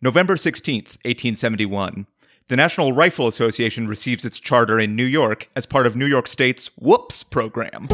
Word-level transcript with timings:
November 0.00 0.36
16th, 0.36 0.96
1871. 1.04 2.06
The 2.46 2.54
National 2.54 2.92
Rifle 2.92 3.26
Association 3.26 3.88
receives 3.88 4.24
its 4.24 4.38
charter 4.38 4.78
in 4.78 4.94
New 4.94 5.04
York 5.04 5.50
as 5.56 5.66
part 5.66 5.88
of 5.88 5.96
New 5.96 6.06
York 6.06 6.28
State's 6.28 6.68
Whoops 6.78 7.24
program. 7.24 7.88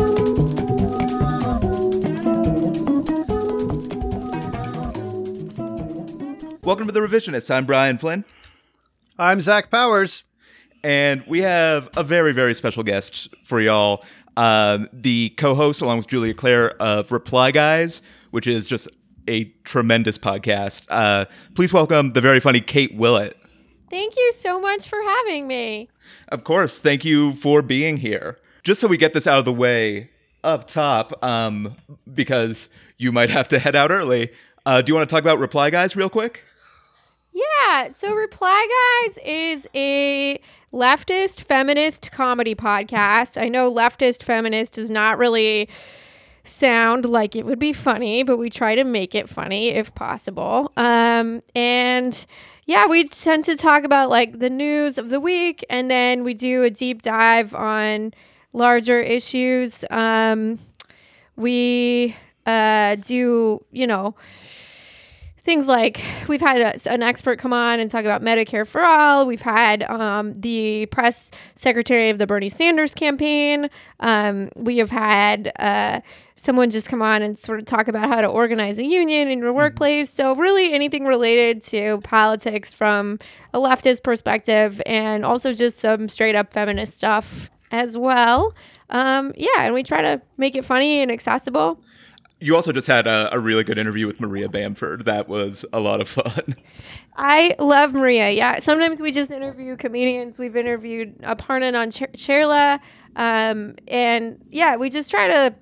Welcome 6.63 6.87
to 6.87 6.93
The 6.93 7.01
Revisionists. 7.01 7.51
I'm 7.51 7.65
Brian 7.65 7.97
Flynn. 7.97 8.27
I'm 9.19 9.41
Zach 9.41 9.71
Powers. 9.71 10.25
And 10.83 11.25
we 11.27 11.41
have 11.41 11.89
a 11.97 12.05
very, 12.05 12.35
very 12.35 12.53
special 12.53 12.83
guest 12.83 13.35
for 13.45 13.63
y'all. 13.63 14.05
Um, 14.37 14.91
the 14.93 15.31
co 15.39 15.55
host, 15.55 15.81
along 15.81 15.97
with 15.97 16.09
Julia 16.09 16.35
Claire, 16.35 16.71
of 16.83 17.13
Reply 17.13 17.51
Guys, 17.51 18.03
which 18.31 18.47
is 18.47 18.69
just 18.69 18.89
a 19.29 19.45
tremendous 19.65 20.19
podcast. 20.19 20.87
Uh, 20.89 21.25
please 21.55 21.73
welcome 21.73 22.11
the 22.11 22.21
very 22.21 22.41
funny 22.41 22.61
Kate 22.61 22.95
Willett. 22.95 23.37
Thank 23.91 24.17
you 24.17 24.33
so 24.33 24.61
much 24.61 24.89
for 24.89 25.01
having 25.03 25.47
me. 25.47 25.89
Of 26.29 26.45
course. 26.45 26.79
Thank 26.79 27.05
you 27.05 27.35
for 27.35 27.63
being 27.63 27.99
here. 27.99 28.39
Just 28.63 28.81
so 28.81 28.89
we 28.89 28.97
get 28.97 29.13
this 29.13 29.27
out 29.27 29.39
of 29.39 29.45
the 29.45 29.53
way 29.53 30.11
up 30.43 30.67
top, 30.67 31.23
um, 31.25 31.77
because 32.13 32.69
you 32.99 33.13
might 33.13 33.31
have 33.31 33.49
to 33.49 33.59
head 33.59 33.77
out 33.77 33.91
early. 33.91 34.33
Uh, 34.67 34.83
do 34.83 34.91
you 34.91 34.97
want 34.97 35.09
to 35.09 35.15
talk 35.15 35.23
about 35.23 35.39
Reply 35.39 35.71
Guys 35.71 35.97
real 35.97 36.11
quick? 36.11 36.43
Yeah. 37.33 37.89
So, 37.89 38.15
Reply 38.15 39.03
Guys 39.05 39.19
is 39.25 39.69
a 39.75 40.41
leftist 40.73 41.41
feminist 41.41 42.13
comedy 42.13 42.55
podcast. 42.55 43.41
I 43.41 43.49
know 43.49 43.73
leftist 43.73 44.23
feminist 44.23 44.75
does 44.75 44.91
not 44.91 45.19
really 45.19 45.69
sound 46.45 47.07
like 47.07 47.35
it 47.35 47.45
would 47.45 47.59
be 47.59 47.73
funny, 47.73 48.23
but 48.23 48.37
we 48.37 48.51
try 48.51 48.75
to 48.75 48.85
make 48.85 49.15
it 49.15 49.29
funny 49.29 49.71
if 49.71 49.95
possible. 49.95 50.71
Um, 50.77 51.43
and 51.55 52.27
yeah, 52.67 52.87
we 52.87 53.05
tend 53.05 53.45
to 53.45 53.57
talk 53.57 53.85
about 53.85 54.11
like 54.11 54.39
the 54.39 54.51
news 54.51 54.99
of 54.99 55.11
the 55.11 55.21
week, 55.21 55.65
and 55.69 55.91
then 55.91 56.23
we 56.23 56.35
do 56.35 56.63
a 56.63 56.71
deep 56.71 57.03
dive 57.03 57.55
on 57.55 58.15
larger 58.53 59.01
issues. 59.01 59.85
Um, 59.91 60.59
we 61.37 62.15
uh, 62.47 62.97
do, 62.97 63.65
you 63.73 63.87
know, 63.87 64.15
things 65.45 65.67
like 65.67 66.03
we've 66.27 66.41
had 66.41 66.61
a, 66.61 66.91
an 66.91 67.03
expert 67.03 67.39
come 67.39 67.53
on 67.53 67.79
and 67.79 67.91
talk 67.91 68.05
about 68.05 68.23
Medicare 68.23 68.67
for 68.67 68.81
all. 68.81 69.27
We've 69.27 69.43
had 69.43 69.83
um, 69.85 70.33
the 70.35 70.87
press 70.87 71.31
secretary 71.55 72.09
of 72.09 72.19
the 72.19 72.27
Bernie 72.27 72.49
Sanders 72.49 72.95
campaign. 72.95 73.69
Um, 74.01 74.49
we 74.57 74.79
have 74.79 74.91
had 74.91 75.53
uh, 75.59 76.01
someone 76.35 76.71
just 76.71 76.89
come 76.89 77.03
on 77.03 77.21
and 77.23 77.39
sort 77.39 77.59
of 77.59 77.67
talk 77.67 77.89
about 77.89 78.09
how 78.09 78.23
to 78.23 78.27
organize 78.27 78.79
a 78.79 78.85
union 78.85 79.29
in 79.29 79.39
your 79.39 79.49
mm-hmm. 79.49 79.59
workplace. 79.59 80.09
So, 80.11 80.35
really, 80.35 80.73
anything 80.73 81.05
related 81.05 81.63
to 81.65 82.01
politics 82.03 82.73
from 82.73 83.19
a 83.53 83.59
leftist 83.59 84.03
perspective 84.03 84.81
and 84.87 85.25
also 85.25 85.53
just 85.53 85.79
some 85.79 86.09
straight 86.09 86.35
up 86.35 86.55
feminist 86.55 86.97
stuff 86.97 87.51
as 87.71 87.99
well. 87.99 88.55
Um, 88.91 89.33
yeah, 89.37 89.49
and 89.59 89.75
we 89.75 89.83
try 89.83 90.01
to 90.01 90.23
make 90.39 90.57
it 90.57 90.65
funny 90.65 91.01
and 91.01 91.11
accessible 91.11 91.81
you 92.45 92.55
also 92.55 92.73
just 92.73 92.87
had 92.87 93.07
a, 93.07 93.35
a, 93.35 93.39
really 93.39 93.65
good 93.65 93.79
interview 93.79 94.07
with 94.07 94.21
Maria 94.21 94.51
Bamford. 94.51 95.07
That 95.07 95.29
was 95.29 95.65
a 95.73 95.81
lot 95.81 96.03
of 96.03 96.09
fun. 96.11 96.55
I 97.17 97.57
love 97.59 97.95
Maria. 97.95 98.31
Yeah. 98.31 98.59
Sometimes 98.59 99.01
we 99.01 99.13
just 99.13 99.33
interview 99.33 99.79
comedians. 99.79 100.39
We've 100.39 100.55
interviewed 100.55 101.17
Aparna 101.23 101.73
Nancherla. 101.73 102.81
Um, 103.17 103.77
and 103.89 104.45
yeah, 104.51 104.77
we 104.77 104.91
just 104.91 105.11
try 105.11 105.27
to 105.29 105.55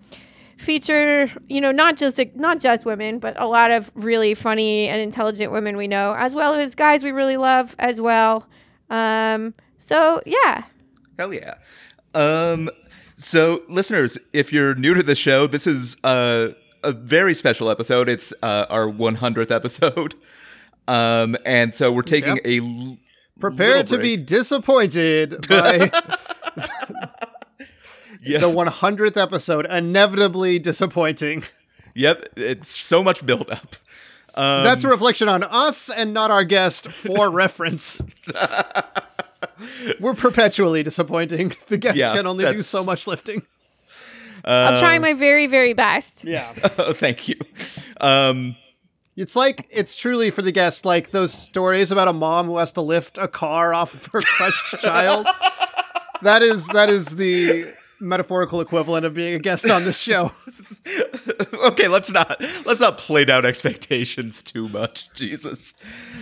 feature, 0.56 1.30
you 1.48 1.60
know, 1.60 1.70
not 1.70 1.96
just 1.96 2.20
not 2.34 2.58
just 2.58 2.84
women, 2.84 3.20
but 3.20 3.40
a 3.40 3.46
lot 3.46 3.70
of 3.70 3.92
really 3.94 4.34
funny 4.34 4.88
and 4.88 5.00
intelligent 5.00 5.52
women 5.52 5.76
we 5.76 5.86
know, 5.86 6.16
as 6.18 6.34
well 6.34 6.54
as 6.54 6.74
guys 6.74 7.04
we 7.04 7.12
really 7.12 7.36
love 7.36 7.76
as 7.78 8.00
well. 8.00 8.48
Um, 8.90 9.54
so 9.78 10.20
yeah. 10.26 10.64
Hell 11.16 11.32
yeah. 11.32 11.54
Um, 12.12 12.70
so, 13.14 13.60
listeners, 13.68 14.18
if 14.32 14.52
you're 14.52 14.74
new 14.74 14.94
to 14.94 15.02
the 15.02 15.14
show, 15.14 15.46
this 15.46 15.68
is 15.68 15.96
uh, 16.02 16.48
a 16.82 16.92
very 16.92 17.34
special 17.34 17.70
episode. 17.70 18.08
It's 18.08 18.32
uh, 18.42 18.66
our 18.68 18.86
100th 18.86 19.50
episode. 19.50 20.14
Um, 20.88 21.36
and 21.46 21.72
so 21.72 21.92
we're 21.92 22.02
taking 22.02 22.34
yep. 22.36 22.44
a 22.44 22.58
l- 22.58 22.98
prepare 23.38 23.84
to 23.84 23.98
be 23.98 24.16
disappointed 24.16 25.46
by 25.48 25.92
yeah. 28.20 28.38
the 28.38 28.50
100th 28.50 29.16
episode, 29.16 29.64
inevitably 29.66 30.58
disappointing. 30.58 31.44
Yep, 31.94 32.30
it's 32.36 32.76
so 32.76 33.04
much 33.04 33.24
buildup. 33.24 33.76
Um, 34.34 34.64
That's 34.64 34.82
a 34.82 34.88
reflection 34.88 35.28
on 35.28 35.44
us 35.44 35.90
and 35.90 36.12
not 36.12 36.32
our 36.32 36.42
guest 36.42 36.88
for 36.90 37.30
reference. 37.30 38.02
We're 40.00 40.14
perpetually 40.14 40.82
disappointing. 40.82 41.52
The 41.68 41.78
guest 41.78 41.98
yeah, 41.98 42.14
can 42.14 42.26
only 42.26 42.44
do 42.50 42.62
so 42.62 42.82
much 42.82 43.06
lifting. 43.06 43.42
I'll 44.44 44.80
try 44.80 44.98
my 44.98 45.12
very, 45.12 45.46
very 45.46 45.72
best. 45.72 46.24
Yeah. 46.24 46.52
oh, 46.78 46.92
thank 46.92 47.28
you. 47.28 47.36
Um, 48.00 48.56
it's 49.16 49.36
like 49.36 49.68
it's 49.70 49.94
truly 49.94 50.30
for 50.30 50.42
the 50.42 50.52
guest, 50.52 50.84
like 50.84 51.10
those 51.10 51.32
stories 51.32 51.90
about 51.90 52.08
a 52.08 52.12
mom 52.12 52.46
who 52.46 52.56
has 52.56 52.72
to 52.74 52.80
lift 52.80 53.18
a 53.18 53.28
car 53.28 53.74
off 53.74 53.94
of 53.94 54.06
her 54.06 54.20
crushed 54.36 54.80
child. 54.80 55.26
That 56.22 56.42
is 56.42 56.68
that 56.68 56.88
is 56.88 57.16
the 57.16 57.74
metaphorical 58.00 58.60
equivalent 58.60 59.06
of 59.06 59.14
being 59.14 59.34
a 59.34 59.38
guest 59.38 59.70
on 59.70 59.84
this 59.84 60.00
show. 60.00 60.32
okay, 61.64 61.88
let's 61.88 62.10
not 62.10 62.40
let's 62.64 62.80
not 62.80 62.98
play 62.98 63.24
down 63.24 63.44
expectations 63.44 64.42
too 64.42 64.68
much. 64.70 65.12
Jesus. 65.14 65.74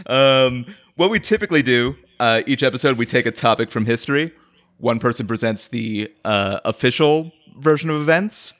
Um, 0.06 0.66
what 0.97 1.10
we 1.10 1.20
typically 1.20 1.62
do 1.62 1.97
uh, 2.19 2.42
each 2.47 2.62
episode, 2.62 2.98
we 2.98 3.06
take 3.06 3.26
a 3.26 3.32
topic 3.32 3.70
from 3.70 3.86
history. 3.86 4.32
One 4.78 4.98
person 4.98 5.26
presents 5.26 5.69
the 5.69 6.12
uh, 6.25 6.60
official 6.64 7.32
version 7.60 7.91
of 7.91 8.00
events, 8.00 8.54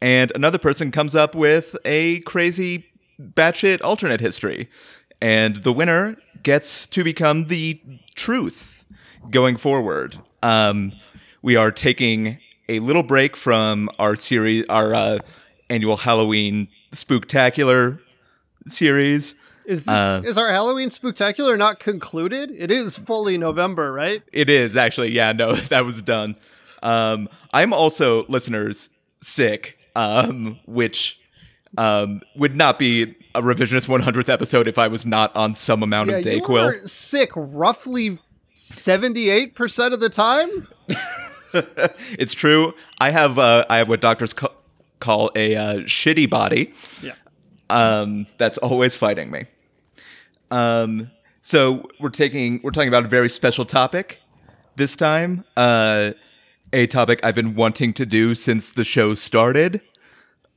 and 0.00 0.32
another 0.34 0.58
person 0.58 0.90
comes 0.90 1.14
up 1.14 1.34
with 1.34 1.76
a 1.84 2.20
crazy 2.20 2.86
batshit 3.20 3.80
alternate 3.82 4.20
history. 4.20 4.68
And 5.20 5.56
the 5.56 5.72
winner 5.72 6.16
gets 6.42 6.86
to 6.88 7.04
become 7.04 7.46
the 7.48 7.80
truth 8.14 8.86
going 9.30 9.56
forward. 9.56 10.18
Um, 10.42 10.92
we 11.42 11.56
are 11.56 11.70
taking 11.70 12.38
a 12.68 12.78
little 12.78 13.02
break 13.02 13.36
from 13.36 13.90
our 13.98 14.16
series, 14.16 14.64
our 14.68 14.94
uh, 14.94 15.18
annual 15.68 15.98
Halloween 15.98 16.68
spooktacular 16.92 18.00
series. 18.66 19.34
Is 19.66 19.84
this 19.84 19.94
uh, 19.94 20.22
is 20.24 20.38
our 20.38 20.48
Halloween 20.48 20.88
spooktacular 20.88 21.58
not 21.58 21.78
concluded? 21.78 22.50
It 22.50 22.70
is 22.70 22.96
fully 22.96 23.36
November, 23.38 23.92
right? 23.92 24.22
It 24.32 24.48
is 24.48 24.76
actually. 24.76 25.12
Yeah, 25.12 25.32
no, 25.32 25.54
that 25.68 25.84
was 25.84 26.00
done. 26.00 26.36
Um, 26.82 27.28
I'm 27.52 27.72
also, 27.72 28.24
listeners, 28.26 28.88
sick, 29.20 29.78
um, 29.94 30.58
which 30.66 31.18
um, 31.76 32.22
would 32.36 32.56
not 32.56 32.78
be 32.78 33.14
a 33.34 33.42
revisionist 33.42 33.88
100th 33.88 34.28
episode 34.28 34.68
if 34.68 34.78
I 34.78 34.88
was 34.88 35.06
not 35.06 35.34
on 35.36 35.54
some 35.54 35.82
amount 35.82 36.10
yeah, 36.10 36.16
of 36.16 36.24
Dayquil. 36.24 36.74
You 36.74 36.86
sick 36.86 37.30
roughly 37.34 38.18
78% 38.54 39.92
of 39.92 40.00
the 40.00 40.08
time. 40.08 40.68
it's 42.18 42.34
true. 42.34 42.74
I 43.00 43.10
have 43.10 43.38
uh, 43.38 43.64
I 43.68 43.78
have 43.78 43.88
what 43.88 44.00
doctors 44.00 44.32
ca- 44.32 44.52
call 45.00 45.30
a 45.34 45.56
uh, 45.56 45.74
shitty 45.80 46.28
body. 46.28 46.72
Yeah. 47.02 47.14
Um, 47.68 48.26
that's 48.38 48.58
always 48.58 48.94
fighting 48.94 49.30
me. 49.30 49.46
Um, 50.50 51.10
so 51.40 51.88
we're 52.00 52.10
taking 52.10 52.60
we're 52.62 52.70
talking 52.72 52.88
about 52.88 53.04
a 53.04 53.08
very 53.08 53.28
special 53.28 53.64
topic 53.64 54.20
this 54.76 54.96
time. 54.96 55.44
Uh, 55.56 56.12
a 56.72 56.86
topic 56.86 57.20
I've 57.22 57.34
been 57.34 57.54
wanting 57.54 57.92
to 57.94 58.06
do 58.06 58.34
since 58.34 58.70
the 58.70 58.84
show 58.84 59.14
started, 59.14 59.80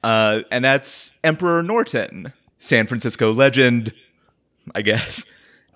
uh, 0.04 0.42
and 0.52 0.64
that's 0.64 1.12
Emperor 1.24 1.64
Norton, 1.64 2.34
San 2.58 2.88
Francisco 2.88 3.32
legend, 3.32 3.94
I 4.76 4.82
guess, 4.82 5.26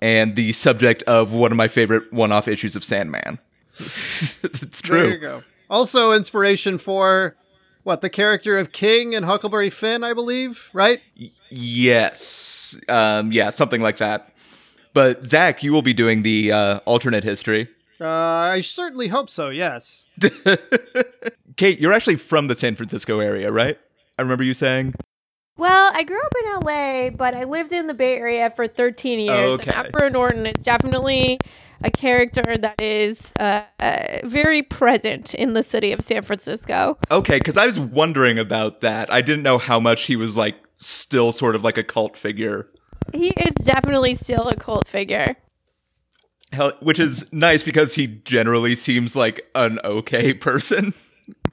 and 0.00 0.36
the 0.36 0.52
subject 0.52 1.02
of 1.04 1.32
one 1.32 1.50
of 1.50 1.56
my 1.56 1.68
favorite 1.68 2.12
one-off 2.12 2.48
issues 2.48 2.76
of 2.76 2.84
Sandman. 2.84 3.38
it's 3.78 4.80
true. 4.82 5.02
There 5.02 5.12
you 5.12 5.18
go. 5.18 5.42
Also, 5.70 6.12
inspiration 6.12 6.78
for 6.78 7.36
what 7.82 8.00
the 8.00 8.10
character 8.10 8.58
of 8.58 8.72
King 8.72 9.14
and 9.14 9.24
Huckleberry 9.24 9.70
Finn, 9.70 10.02
I 10.04 10.12
believe, 10.12 10.70
right? 10.72 11.00
Y- 11.18 11.30
yes, 11.50 12.78
um, 12.88 13.32
yeah, 13.32 13.50
something 13.50 13.80
like 13.80 13.98
that. 13.98 14.32
But 14.94 15.24
Zach, 15.24 15.62
you 15.62 15.72
will 15.72 15.82
be 15.82 15.94
doing 15.94 16.22
the 16.22 16.52
uh, 16.52 16.80
alternate 16.84 17.24
history. 17.24 17.68
Uh, 18.00 18.06
I 18.06 18.60
certainly 18.60 19.08
hope 19.08 19.28
so. 19.30 19.48
Yes. 19.48 20.06
Kate, 21.56 21.80
you're 21.80 21.92
actually 21.92 22.16
from 22.16 22.46
the 22.46 22.54
San 22.54 22.76
Francisco 22.76 23.20
area, 23.20 23.50
right? 23.50 23.78
I 24.18 24.22
remember 24.22 24.44
you 24.44 24.54
saying. 24.54 24.94
Well, 25.56 25.90
I 25.92 26.04
grew 26.04 26.20
up 26.20 26.32
in 26.44 26.66
LA, 26.66 27.10
but 27.10 27.34
I 27.34 27.42
lived 27.44 27.72
in 27.72 27.88
the 27.88 27.94
Bay 27.94 28.16
Area 28.16 28.50
for 28.54 28.68
13 28.68 29.18
years. 29.18 29.54
Okay. 29.54 29.72
And 29.72 29.86
Emperor 29.86 30.08
Norton 30.08 30.46
is 30.46 30.62
definitely 30.62 31.38
a 31.82 31.90
character 31.90 32.56
that 32.56 32.80
is 32.80 33.32
uh, 33.40 33.62
uh, 33.80 34.18
very 34.24 34.62
present 34.62 35.34
in 35.34 35.54
the 35.54 35.64
city 35.64 35.92
of 35.92 36.00
San 36.00 36.22
Francisco. 36.22 36.96
Okay, 37.10 37.38
because 37.38 37.56
I 37.56 37.66
was 37.66 37.78
wondering 37.78 38.38
about 38.38 38.80
that. 38.82 39.12
I 39.12 39.20
didn't 39.20 39.42
know 39.42 39.58
how 39.58 39.80
much 39.80 40.04
he 40.04 40.14
was 40.14 40.36
like 40.36 40.56
still 40.76 41.32
sort 41.32 41.56
of 41.56 41.64
like 41.64 41.76
a 41.76 41.82
cult 41.82 42.16
figure 42.16 42.68
He 43.12 43.28
is 43.30 43.54
definitely 43.64 44.14
still 44.14 44.48
a 44.48 44.54
cult 44.54 44.86
figure. 44.86 45.36
Hell, 46.58 46.72
which 46.80 46.98
is 46.98 47.24
nice 47.32 47.62
because 47.62 47.94
he 47.94 48.08
generally 48.08 48.74
seems 48.74 49.14
like 49.14 49.48
an 49.54 49.78
okay 49.84 50.34
person 50.48 50.92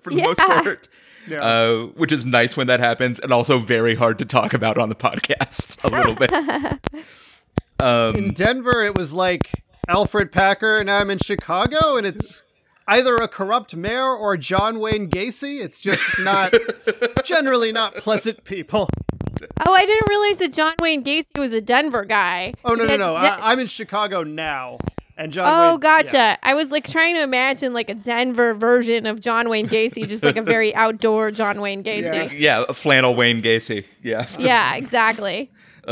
for 0.01 0.09
the 0.11 0.23
most 0.23 0.39
part. 0.39 0.89
Yeah. 1.27 1.43
Uh, 1.43 1.85
which 1.95 2.11
is 2.11 2.25
nice 2.25 2.57
when 2.57 2.65
that 2.67 2.79
happens, 2.79 3.19
and 3.19 3.31
also 3.31 3.59
very 3.59 3.93
hard 3.93 4.17
to 4.17 4.25
talk 4.25 4.55
about 4.55 4.79
on 4.79 4.89
the 4.89 4.95
podcast 4.95 5.77
a 5.83 5.89
little 5.95 6.15
bit. 6.15 7.05
Um, 7.77 8.15
in 8.15 8.33
Denver, 8.33 8.85
it 8.85 8.97
was 8.97 9.13
like 9.13 9.51
Alfred 9.89 10.31
Packer, 10.31 10.77
and 10.77 10.89
I'm 10.89 11.09
in 11.09 11.17
Chicago, 11.17 11.97
and 11.97 12.07
it's 12.07 12.41
either 12.87 13.17
a 13.17 13.27
corrupt 13.27 13.75
mayor 13.75 14.15
or 14.15 14.37
John 14.37 14.79
Wayne 14.79 15.09
Gacy. 15.09 15.61
It's 15.61 15.81
just 15.81 16.17
not 16.19 16.53
generally 17.25 17.73
not 17.73 17.93
pleasant 17.95 18.45
people. 18.45 18.87
Oh, 19.67 19.73
I 19.73 19.85
didn't 19.85 20.07
realize 20.07 20.37
that 20.37 20.53
John 20.53 20.75
Wayne 20.79 21.03
Gacy 21.03 21.37
was 21.37 21.51
a 21.51 21.59
Denver 21.59 22.05
guy. 22.05 22.53
Oh 22.63 22.75
no 22.75 22.85
no 22.85 22.87
That's 22.87 22.99
no! 22.99 23.13
De- 23.13 23.43
I, 23.43 23.51
I'm 23.51 23.59
in 23.59 23.67
Chicago 23.67 24.23
now, 24.23 24.77
and 25.17 25.31
John. 25.31 25.47
Oh, 25.51 25.71
Wayne, 25.71 25.79
gotcha. 25.79 26.17
yeah. 26.17 26.38
I 26.44 26.53
was 26.53 26.71
like 26.71 26.88
trying 26.88 27.15
to 27.15 27.21
imagine 27.23 27.73
like 27.73 27.89
a 27.89 27.94
Denver 27.95 28.53
version 28.53 29.06
of 29.06 29.19
John 29.21 29.50
Wayne 29.50 29.67
Gacy, 29.67 30.07
just 30.07 30.23
like 30.23 30.38
a 30.38 30.41
very 30.41 30.73
outdoor 30.75 31.31
John 31.31 31.62
Wayne 31.62 31.83
Gacy. 31.83 32.38
yeah, 32.39 32.65
flannel 32.73 33.15
Wayne 33.15 33.41
Gacy. 33.41 33.85
Yeah. 34.03 34.27
Yeah, 34.39 34.75
exactly. 34.75 35.51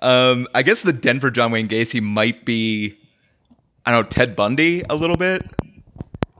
Um, 0.00 0.46
I 0.54 0.62
guess 0.62 0.82
the 0.82 0.92
Denver 0.92 1.28
John 1.30 1.50
Wayne 1.50 1.66
Gacy 1.68 2.00
might 2.00 2.44
be, 2.44 2.96
I 3.84 3.90
don't 3.90 4.04
know, 4.04 4.08
Ted 4.08 4.36
Bundy 4.36 4.84
a 4.88 4.94
little 4.94 5.16
bit. 5.16 5.44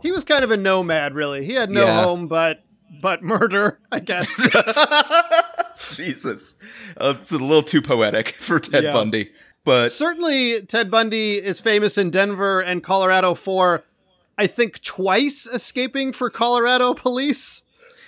He 0.00 0.12
was 0.12 0.22
kind 0.22 0.44
of 0.44 0.52
a 0.52 0.56
nomad, 0.56 1.14
really. 1.14 1.44
He 1.44 1.54
had 1.54 1.68
no 1.68 1.84
Yeah. 1.84 2.04
home, 2.04 2.28
but 2.28 2.62
but 3.02 3.22
murder, 3.24 3.80
I 3.90 3.98
guess. 3.98 4.28
Jesus, 5.96 6.56
uh, 6.96 7.14
it's 7.18 7.32
a 7.32 7.38
little 7.38 7.62
too 7.62 7.82
poetic 7.82 8.28
for 8.28 8.60
Ted 8.60 8.84
Yeah. 8.84 8.92
Bundy. 8.92 9.30
But 9.68 9.92
Certainly, 9.92 10.62
Ted 10.62 10.90
Bundy 10.90 11.32
is 11.34 11.60
famous 11.60 11.98
in 11.98 12.08
Denver 12.08 12.62
and 12.62 12.82
Colorado 12.82 13.34
for, 13.34 13.84
I 14.38 14.46
think, 14.46 14.80
twice 14.80 15.46
escaping 15.46 16.14
for 16.14 16.30
Colorado 16.30 16.94
police. 16.94 17.64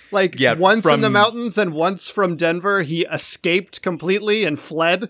Like 0.09 0.39
Yeah, 0.39 0.55
once 0.55 0.87
in 0.87 1.01
the 1.01 1.11
mountains 1.11 1.59
and 1.59 1.71
once 1.71 2.09
from 2.09 2.35
Denver, 2.35 2.81
he 2.81 3.05
escaped 3.05 3.83
completely 3.83 4.43
and 4.43 4.57
fled. 4.57 5.09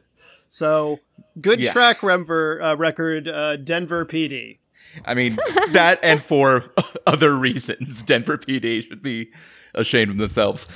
So 0.50 1.00
good 1.40 1.62
Yeah. 1.62 1.72
track 1.72 2.02
remver, 2.02 2.62
uh, 2.62 2.76
record, 2.76 3.30
uh, 3.30 3.56
Denver 3.56 4.04
PD. 4.06 4.58
I 5.06 5.14
mean, 5.14 5.40
that 5.72 6.00
and 6.04 6.22
for 6.22 6.66
other 7.08 7.34
reasons, 7.34 8.02
Denver 8.02 8.38
PD 8.38 8.86
should 8.86 9.02
be 9.02 9.32
ashamed 9.74 10.12
of 10.12 10.18
themselves. 10.18 10.68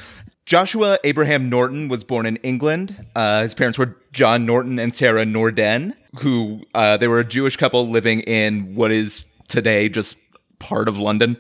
Joshua 0.45 1.00
Abraham 1.03 1.50
Norton 1.50 1.88
was 1.88 2.03
born 2.03 2.27
in 2.27 2.36
England. 2.38 3.03
Uh, 3.15 3.42
his 3.42 3.56
parents 3.56 3.80
were 3.80 3.97
John 4.12 4.45
Norton 4.45 4.77
and 4.77 4.94
Sarah 4.94 5.25
Norden, 5.25 5.95
who 6.19 6.62
uh, 6.75 6.97
they 6.97 7.07
were 7.07 7.19
a 7.19 7.25
Jewish 7.25 7.57
couple 7.57 7.89
living 7.89 8.19
in 8.21 8.75
what 8.75 8.92
is 8.92 9.25
today 9.47 9.89
just 9.89 10.18
part 10.59 10.88
of 10.88 11.00
London. 11.00 11.38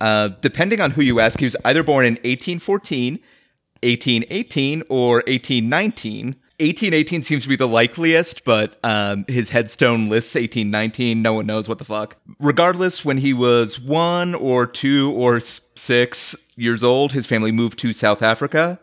Uh, 0.00 0.28
depending 0.40 0.80
on 0.80 0.92
who 0.92 1.02
you 1.02 1.18
ask, 1.18 1.40
he 1.40 1.46
was 1.46 1.56
either 1.64 1.82
born 1.82 2.04
in 2.04 2.14
1814, 2.14 3.14
1818, 3.82 4.82
or 4.88 5.16
1819. 5.26 6.36
1818 6.62 7.22
seems 7.22 7.42
to 7.42 7.48
be 7.48 7.56
the 7.56 7.68
likeliest, 7.68 8.44
but 8.44 8.78
um, 8.84 9.24
his 9.28 9.50
headstone 9.50 10.08
lists 10.08 10.34
1819. 10.34 11.20
No 11.20 11.34
one 11.34 11.46
knows 11.46 11.68
what 11.68 11.78
the 11.78 11.84
fuck. 11.84 12.16
Regardless, 12.38 13.04
when 13.04 13.18
he 13.18 13.32
was 13.32 13.80
one 13.80 14.34
or 14.34 14.66
two 14.66 15.12
or 15.12 15.40
six 15.40 16.36
years 16.56 16.82
old, 16.84 17.12
his 17.12 17.26
family 17.26 17.52
moved 17.52 17.78
to 17.80 17.92
South 17.92 18.22
Africa. 18.22 18.78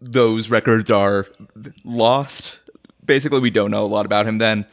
Those 0.00 0.48
records 0.50 0.90
are 0.90 1.26
lost. 1.84 2.56
Basically, 3.04 3.40
we 3.40 3.50
don't 3.50 3.70
know 3.70 3.84
a 3.84 3.86
lot 3.86 4.06
about 4.06 4.26
him 4.26 4.38
then. 4.38 4.66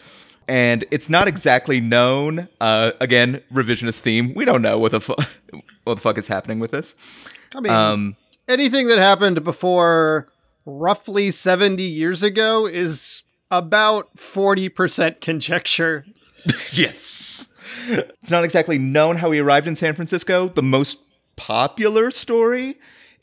And 0.47 0.85
it's 0.91 1.09
not 1.09 1.27
exactly 1.27 1.79
known. 1.79 2.49
Uh, 2.59 2.91
again, 2.99 3.41
revisionist 3.53 3.99
theme. 3.99 4.33
We 4.33 4.43
don't 4.45 4.61
know 4.61 4.77
what 4.77 4.91
the 4.91 5.01
fu- 5.01 5.15
what 5.85 5.95
the 5.95 6.01
fuck 6.01 6.17
is 6.17 6.27
happening 6.27 6.59
with 6.59 6.71
this. 6.71 6.95
I 7.55 7.61
mean, 7.61 7.71
Um, 7.71 8.15
anything 8.47 8.87
that 8.87 8.97
happened 8.99 9.43
before 9.43 10.27
roughly 10.65 11.31
70 11.31 11.83
years 11.83 12.23
ago 12.23 12.65
is 12.65 13.23
about 13.51 14.15
40% 14.15 15.21
conjecture. 15.21 16.05
Yes. 16.73 17.47
It's 17.87 18.29
not 18.29 18.43
exactly 18.43 18.77
known 18.77 19.15
how 19.15 19.31
he 19.31 19.39
arrived 19.39 19.65
in 19.65 19.77
San 19.77 19.95
Francisco. 19.95 20.49
The 20.49 20.61
most 20.61 20.97
popular 21.37 22.11
story 22.11 22.77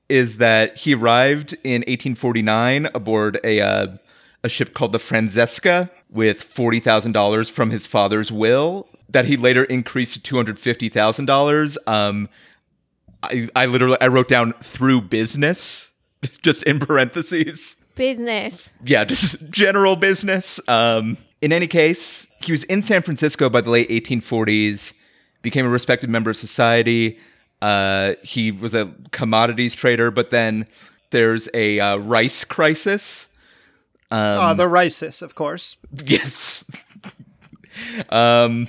is 0.09 0.39
that 0.39 0.77
he 0.79 0.95
arrived 0.95 1.53
in 1.63 1.83
1849 1.83 2.89
aboard 2.95 3.39
a 3.45 3.61
uh, 3.61 3.87
a 4.43 4.49
ship 4.49 4.75
called 4.75 4.93
the 4.93 4.99
Francesca 4.99 5.91
with 6.09 6.43
forty 6.43 6.81
thousand 6.81 7.13
dollars 7.13 7.49
from 7.49 7.71
his 7.71 7.87
father's 7.87 8.33
will 8.33 8.89
that 9.09 9.27
he 9.27 9.37
later 9.37 9.65
increased 9.65 10.15
to 10.15 10.21
two 10.21 10.37
hundred 10.37 10.59
fifty 10.59 10.89
thousand 10.89 11.27
dollars. 11.27 11.79
Um, 11.87 12.29
I, 13.23 13.49
I 13.55 13.67
literally 13.67 13.99
I 14.01 14.07
wrote 14.07 14.29
down 14.29 14.55
through 14.61 15.03
business, 15.03 15.90
just 16.43 16.63
in 16.65 16.79
parentheses 16.79 17.77
Business. 17.97 18.77
yeah, 18.85 19.05
just 19.05 19.51
general 19.51 19.97
business. 19.97 20.61
Um, 20.69 21.19
in 21.43 21.53
any 21.53 21.67
case, 21.67 22.27
he 22.43 22.53
was 22.53 22.65
in 22.65 22.83
San 22.83 23.03
Francisco 23.03 23.51
by 23.51 23.61
the 23.61 23.71
late 23.71 23.91
1840s, 23.91 24.93
became 25.43 25.67
a 25.67 25.69
respected 25.69 26.09
member 26.09 26.31
of 26.31 26.37
society. 26.37 27.19
Uh, 27.61 28.15
he 28.23 28.53
was 28.53 28.75
a 28.75 28.93
commodities 29.11 29.75
trader, 29.75 30.11
but 30.11 30.31
then 30.31 30.67
there's 31.11 31.49
a 31.53 31.79
uh, 31.81 31.97
rice 31.99 32.45
crisis. 32.45 33.29
uh, 34.41 34.55
the 34.55 34.65
Risis, 34.65 35.23
of 35.23 35.35
course. 35.35 35.77
Yes. 36.05 36.65
um, 38.09 38.67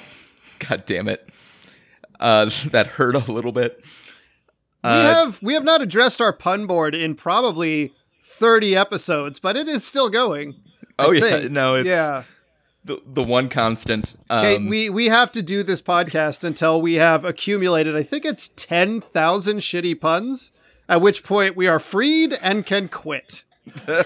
God 0.60 0.86
damn 0.86 1.08
it. 1.08 1.28
Uh, 2.20 2.50
that 2.72 2.88
hurt 2.88 3.16
a 3.16 3.32
little 3.32 3.52
bit. 3.52 3.84
We 4.84 4.90
Uh, 4.90 5.14
have 5.14 5.40
we 5.42 5.54
have 5.54 5.64
not 5.64 5.82
addressed 5.82 6.22
our 6.22 6.34
pun 6.34 6.66
board 6.68 6.94
in 6.96 7.16
probably 7.16 7.94
30 8.24 8.76
episodes, 8.76 9.40
but 9.40 9.56
it 9.58 9.68
is 9.68 9.84
still 9.86 10.10
going. 10.10 10.56
I 11.00 11.06
Oh, 11.06 11.12
yeah, 11.12 11.22
think. 11.22 11.52
no, 11.52 11.76
it's- 11.76 11.86
yeah. 11.88 12.24
The, 12.84 13.00
the 13.06 13.22
one 13.22 13.48
constant. 13.48 14.16
Okay, 14.32 14.56
Um, 14.56 14.68
we 14.68 14.90
we 14.90 15.06
have 15.08 15.32
to 15.34 15.44
do 15.44 15.62
this 15.62 15.84
podcast 15.84 16.44
until 16.44 16.82
we 16.82 16.96
have 16.96 17.24
accumulated. 17.24 17.96
I 17.96 18.02
think 18.02 18.26
it's 18.26 18.50
10,000 18.50 19.60
shitty 19.60 20.00
puns. 20.02 20.52
At 20.90 21.00
which 21.00 21.24
point 21.24 21.56
we 21.56 21.68
are 21.68 21.78
freed 21.80 22.34
and 22.42 22.66
can 22.66 22.88
quit. 22.90 23.44
and 23.86 24.02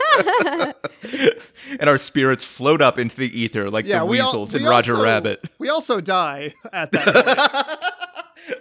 our 1.89 1.98
spirits 1.98 2.44
float 2.44 2.81
up 2.81 3.00
into 3.00 3.16
the 3.16 3.39
ether 3.39 3.69
like 3.69 3.86
Yeah, 3.86 4.00
the 4.00 4.06
we 4.06 4.19
al- 4.19 4.25
weasels 4.27 4.54
in 4.56 4.66
Roger 4.66 4.92
also- 4.95 5.04
Rabbit. 5.06 5.50
We 5.58 5.70
also 5.70 6.01
die 6.01 6.53
at 6.74 6.91
that 6.91 7.79
point. 8.48 8.60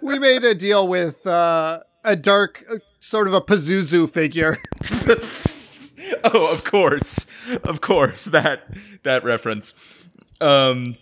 We 0.00 0.18
made 0.18 0.44
a 0.44 0.54
deal 0.54 0.86
with 0.86 1.26
uh, 1.26 1.80
a 2.04 2.16
dark, 2.16 2.64
uh, 2.70 2.76
sort 3.00 3.26
of 3.26 3.34
a 3.34 3.40
Pazuzu 3.40 4.08
figure. 4.08 4.58
oh, 6.24 6.52
of 6.52 6.64
course, 6.64 7.26
of 7.64 7.80
course 7.80 8.26
that 8.26 8.68
that 9.02 9.24
reference. 9.24 9.74
Um, 10.40 10.96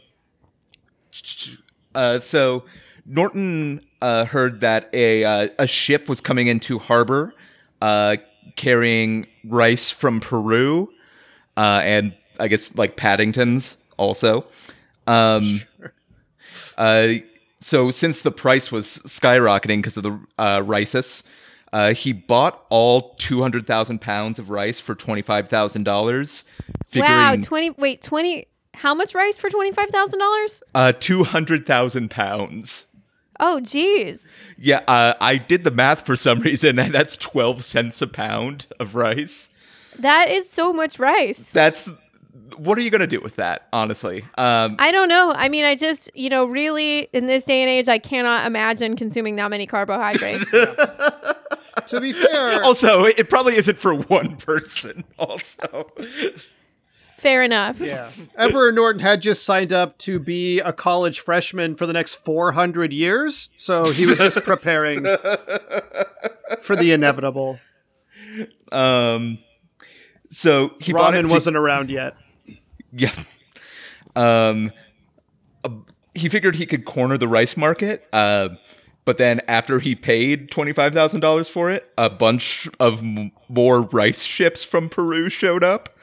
uh, 1.95 2.19
so 2.19 2.65
Norton 3.07 3.85
uh, 4.01 4.25
heard 4.25 4.61
that 4.61 4.89
a 4.93 5.25
uh, 5.25 5.49
a 5.59 5.67
ship 5.67 6.09
was 6.09 6.21
coming 6.21 6.47
into 6.47 6.79
harbor, 6.79 7.35
uh, 7.81 8.17
carrying 8.57 9.27
rice 9.45 9.91
from 9.91 10.21
Peru, 10.21 10.89
uh, 11.57 11.81
and 11.83 12.15
I 12.39 12.49
guess 12.49 12.75
like 12.75 12.97
Paddingtons 12.97 13.77
also. 13.97 14.45
Um, 15.07 15.61
uh, 16.79 17.09
so 17.61 17.91
since 17.91 18.23
the 18.23 18.31
price 18.31 18.73
was 18.73 19.01
skyrocketing 19.07 19.79
because 19.79 19.97
of 19.97 20.03
the 20.03 20.21
uh, 20.39 20.63
rices, 20.65 21.23
uh, 21.73 21.95
he 21.95 22.13
bought 22.13 22.65
all 22.71 23.15
two 23.17 23.43
hundred 23.43 23.67
thousand 23.67 24.01
pounds 24.01 24.39
of 24.39 24.51
rice 24.51 24.81
for 24.81 24.95
twenty 24.95 25.23
five 25.23 25.49
thousand 25.49 25.85
dollars. 25.85 26.45
Wow, 26.95 27.37
20 27.37 27.71
wait, 27.71 28.03
20 28.03 28.47
how 28.75 28.95
much 28.95 29.15
rice 29.15 29.37
for 29.37 29.51
$25,000? 29.51 30.63
uh, 30.75 30.93
two 30.93 31.25
hundred 31.25 31.67
thousand 31.67 32.11
pounds. 32.11 32.87
Oh, 33.39 33.61
geez. 33.61 34.33
Yeah, 34.59 34.83
uh, 34.87 35.15
I 35.21 35.39
did 35.39 35.65
the 35.65 35.71
math 35.71 36.05
for 36.05 36.15
some 36.17 36.41
reason, 36.49 36.79
and 36.79 36.93
that's 36.93 37.17
twelve 37.17 37.65
cents 37.65 38.03
a 38.03 38.07
pound 38.07 38.67
of 38.79 38.95
rice. 38.95 39.49
That 39.99 40.31
is 40.31 40.49
so 40.49 40.73
much 40.73 40.99
rice. 40.99 41.51
That's 41.51 41.91
what 42.57 42.77
are 42.79 42.81
you 42.83 42.91
gonna 42.91 43.07
do 43.07 43.21
with 43.21 43.37
that? 43.37 43.69
Honestly, 43.73 44.23
um, 44.37 44.77
I 44.79 44.91
don't 44.93 45.09
know. 45.09 45.33
I 45.35 45.49
mean, 45.49 45.65
I 45.65 45.75
just, 45.75 46.11
you 46.15 46.29
know, 46.29 46.45
really 46.45 47.09
in 47.13 47.27
this 47.27 47.45
day 47.45 47.63
and 47.63 47.71
age, 47.71 47.89
I 47.89 47.99
cannot 47.99 48.47
imagine 48.47 48.97
consuming 48.97 49.37
that 49.37 49.49
many 49.51 49.67
carbohydrates. 49.67 50.51
to 51.87 52.01
be 52.01 52.13
fair, 52.13 52.63
also 52.63 53.05
it 53.05 53.29
probably 53.31 53.57
isn't 53.57 53.79
for 53.79 53.95
one 53.95 54.37
person. 54.37 55.05
Also, 55.19 55.91
Fair 57.19 57.43
enough. 57.43 57.79
yeah, 57.81 58.11
Emperor 58.37 58.73
Norton 58.73 59.01
had 59.01 59.21
just 59.21 59.45
signed 59.45 59.73
up 59.73 59.97
to 59.99 60.19
be 60.19 60.61
a 60.61 60.73
college 60.73 61.21
freshman 61.21 61.77
for 61.77 61.85
the 61.87 61.93
next 61.93 62.15
400 62.25 62.93
years, 62.93 63.51
so 63.57 63.91
he 63.93 64.07
was 64.07 64.19
just 64.19 64.39
preparing 64.45 65.03
for 66.61 66.77
the 66.77 66.93
inevitable. 66.93 67.59
Um, 68.73 69.39
So 70.31 70.71
he 70.81 70.93
bought 70.93 71.15
it. 71.15 71.25
Ramen 71.25 71.31
wasn't 71.31 71.57
around 71.57 71.91
yet. 71.91 72.15
Yeah. 72.97 73.13
Um, 74.17 74.73
uh, 75.63 75.71
he 76.15 76.29
figured 76.29 76.57
he 76.57 76.67
could 76.67 76.85
corner 76.85 77.17
the 77.17 77.29
rice 77.29 77.57
market. 77.57 78.09
Uh, 78.13 78.51
but 79.05 79.17
then 79.17 79.41
after 79.49 79.79
he 79.79 79.95
paid 79.95 80.51
twenty 80.51 80.73
five 80.73 80.93
thousand 80.93 81.21
dollars 81.21 81.49
for 81.49 81.71
it, 81.71 81.91
a 81.97 82.11
bunch 82.11 82.69
of 82.79 83.01
m- 83.01 83.33
more 83.49 83.83
rice 83.83 84.25
ships 84.25 84.63
from 84.63 84.89
Peru 84.89 85.29
showed 85.29 85.65
up, 85.65 85.97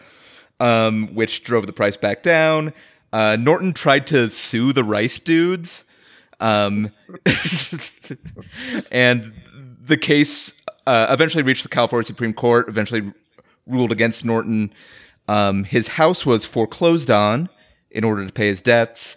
um, 0.59 1.13
which 1.13 1.43
drove 1.43 1.67
the 1.67 1.73
price 1.73 1.97
back 1.97 2.23
down. 2.23 2.73
Uh, 3.13 3.35
Norton 3.37 3.73
tried 3.73 4.07
to 4.07 4.29
sue 4.29 4.73
the 4.73 4.83
rice 4.83 5.19
dudes, 5.19 5.83
um, 6.39 6.91
and 8.91 9.33
the 9.83 9.97
case 9.97 10.53
uh, 10.85 11.07
eventually 11.09 11.43
reached 11.43 11.63
the 11.63 11.69
California 11.69 12.03
Supreme 12.03 12.33
Court. 12.33 12.67
Eventually 12.67 13.11
ruled 13.65 13.91
against 13.91 14.25
Norton. 14.25 14.73
Um, 15.27 15.63
his 15.65 15.89
house 15.89 16.25
was 16.25 16.45
foreclosed 16.45 17.11
on 17.11 17.49
in 17.91 18.03
order 18.03 18.25
to 18.25 18.31
pay 18.31 18.47
his 18.47 18.61
debts, 18.61 19.15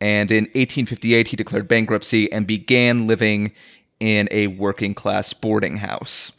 and 0.00 0.30
in 0.30 0.44
1858 0.44 1.28
he 1.28 1.36
declared 1.36 1.66
bankruptcy 1.68 2.30
and 2.30 2.46
began 2.46 3.06
living 3.06 3.52
in 4.00 4.28
a 4.30 4.46
working 4.46 4.94
class 4.94 5.32
boarding 5.32 5.78
house. 5.78 6.30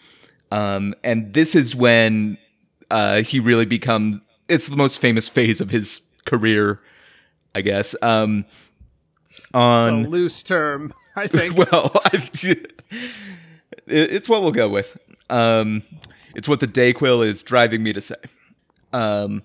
Um, 0.51 0.95
and 1.03 1.33
this 1.33 1.55
is 1.55 1.75
when 1.75 2.37
uh, 2.89 3.21
he 3.21 3.39
really 3.39 3.65
become. 3.65 4.21
It's 4.47 4.67
the 4.67 4.77
most 4.77 4.99
famous 4.99 5.27
phase 5.29 5.61
of 5.61 5.69
his 5.69 6.01
career, 6.25 6.79
I 7.53 7.61
guess. 7.61 7.95
Um, 8.01 8.45
It's 9.29 9.47
on 9.53 10.05
a 10.05 10.07
loose 10.07 10.41
term, 10.41 10.93
I 11.15 11.27
think. 11.35 11.55
well, 11.57 11.91
I, 12.05 12.29
it's 13.87 14.29
what 14.29 14.41
we'll 14.41 14.51
go 14.51 14.69
with. 14.69 14.97
Um, 15.29 15.83
it's 16.35 16.47
what 16.47 16.59
the 16.61 16.67
Dayquil 16.67 17.25
is 17.27 17.43
driving 17.43 17.83
me 17.83 17.93
to 17.93 18.01
say. 18.01 18.15
Um, 18.93 19.43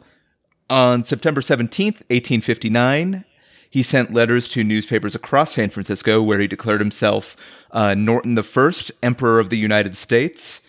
on 0.70 1.02
September 1.02 1.40
17th, 1.40 2.02
1859, 2.10 3.24
he 3.68 3.82
sent 3.82 4.14
letters 4.14 4.48
to 4.48 4.62
newspapers 4.62 5.14
across 5.14 5.54
San 5.54 5.68
Francisco 5.68 6.22
where 6.22 6.38
he 6.38 6.46
declared 6.46 6.80
himself 6.80 7.36
uh, 7.72 7.94
Norton 7.94 8.38
I, 8.38 8.72
Emperor 9.02 9.40
of 9.40 9.50
the 9.50 9.58
United 9.58 9.96
States. 9.96 10.60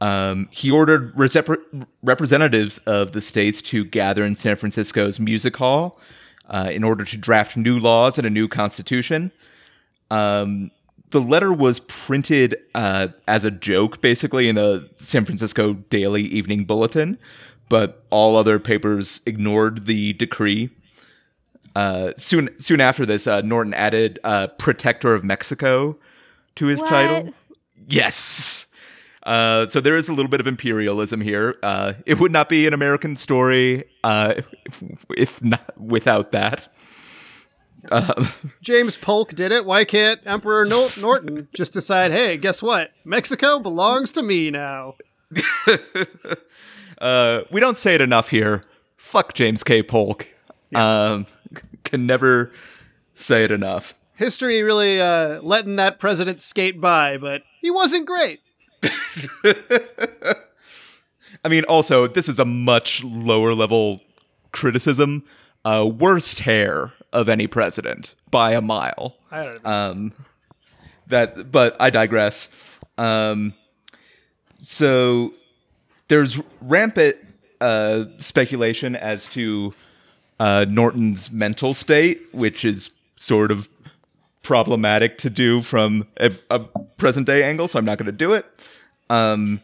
Um, 0.00 0.48
he 0.50 0.70
ordered 0.70 1.12
representatives 2.02 2.78
of 2.78 3.12
the 3.12 3.20
states 3.20 3.62
to 3.62 3.84
gather 3.84 4.24
in 4.24 4.36
San 4.36 4.56
Francisco's 4.56 5.18
Music 5.20 5.56
Hall 5.56 5.98
uh, 6.48 6.68
in 6.70 6.84
order 6.84 7.04
to 7.04 7.16
draft 7.16 7.56
new 7.56 7.78
laws 7.78 8.18
and 8.18 8.26
a 8.26 8.30
new 8.30 8.48
constitution. 8.48 9.32
Um, 10.10 10.70
the 11.10 11.20
letter 11.20 11.52
was 11.52 11.80
printed 11.80 12.56
uh, 12.74 13.08
as 13.28 13.44
a 13.44 13.50
joke, 13.50 14.00
basically, 14.00 14.48
in 14.48 14.56
the 14.56 14.88
San 14.96 15.24
Francisco 15.24 15.74
Daily 15.74 16.22
Evening 16.22 16.64
Bulletin, 16.64 17.18
but 17.68 18.04
all 18.10 18.36
other 18.36 18.58
papers 18.58 19.20
ignored 19.26 19.86
the 19.86 20.12
decree. 20.14 20.70
Uh, 21.74 22.12
soon, 22.16 22.48
soon 22.60 22.80
after 22.80 23.04
this, 23.04 23.26
uh, 23.26 23.40
Norton 23.42 23.74
added 23.74 24.18
uh, 24.24 24.46
"Protector 24.46 25.14
of 25.14 25.24
Mexico" 25.24 25.98
to 26.56 26.66
his 26.66 26.80
What? 26.80 26.88
title. 26.88 27.34
Yes. 27.88 28.62
Uh, 29.22 29.66
so 29.66 29.80
there 29.80 29.96
is 29.96 30.08
a 30.08 30.14
little 30.14 30.30
bit 30.30 30.40
of 30.40 30.46
imperialism 30.46 31.20
here. 31.20 31.56
Uh, 31.62 31.94
it 32.06 32.20
would 32.20 32.30
not 32.32 32.48
be 32.48 32.66
an 32.66 32.72
American 32.72 33.16
story 33.16 33.84
uh, 34.04 34.34
if, 34.64 34.82
if 35.16 35.42
not 35.42 35.78
without 35.78 36.30
that. 36.32 36.68
James 38.62 38.96
Polk 38.96 39.34
did 39.34 39.52
it. 39.52 39.64
Why 39.66 39.84
can't 39.84 40.20
Emperor 40.24 40.64
Nor- 40.64 40.90
Norton 40.96 41.48
just 41.54 41.72
decide, 41.72 42.10
hey, 42.10 42.36
guess 42.36 42.62
what? 42.62 42.90
Mexico 43.04 43.58
belongs 43.58 44.12
to 44.12 44.22
me 44.22 44.50
now. 44.50 44.94
Uh, 46.98 47.42
we 47.50 47.60
don't 47.60 47.76
say 47.76 47.94
it 47.94 48.00
enough 48.00 48.30
here. 48.30 48.62
Fuck 48.96 49.34
James 49.34 49.62
K. 49.62 49.82
Polk. 49.82 50.26
Um, 50.74 51.26
can 51.84 52.06
never 52.06 52.52
say 53.12 53.44
it 53.44 53.50
enough. 53.50 53.94
History 54.14 54.62
really 54.62 55.00
uh, 55.00 55.40
letting 55.42 55.76
that 55.76 55.98
president 55.98 56.40
skate 56.40 56.80
by, 56.80 57.16
but 57.16 57.42
he 57.60 57.70
wasn't 57.70 58.06
great. 58.06 58.40
I 61.44 61.48
mean, 61.48 61.64
also, 61.64 62.06
this 62.06 62.28
is 62.28 62.38
a 62.38 62.44
much 62.44 63.04
lower 63.04 63.54
level 63.54 64.00
criticism. 64.52 65.24
Uh, 65.64 65.90
worst 65.98 66.40
hair 66.40 66.92
of 67.12 67.28
any 67.28 67.46
president 67.46 68.14
by 68.30 68.52
a 68.52 68.60
mile. 68.60 69.16
I 69.30 69.44
don't 69.44 69.64
know. 69.64 69.70
Um, 69.70 70.12
that, 71.08 71.50
but 71.52 71.76
I 71.80 71.90
digress. 71.90 72.48
Um, 72.98 73.54
so 74.58 75.34
there's 76.08 76.40
rampant 76.60 77.16
uh, 77.60 78.04
speculation 78.18 78.96
as 78.96 79.26
to 79.28 79.74
uh, 80.38 80.66
Norton's 80.68 81.30
mental 81.30 81.74
state, 81.74 82.22
which 82.32 82.64
is 82.64 82.90
sort 83.16 83.50
of 83.50 83.68
problematic 84.42 85.18
to 85.18 85.30
do 85.30 85.62
from 85.62 86.06
a, 86.18 86.32
a 86.50 86.60
present 86.96 87.26
day 87.26 87.42
angle. 87.42 87.66
So 87.68 87.78
I'm 87.78 87.84
not 87.84 87.98
going 87.98 88.06
to 88.06 88.12
do 88.12 88.32
it. 88.34 88.46
Um, 89.10 89.60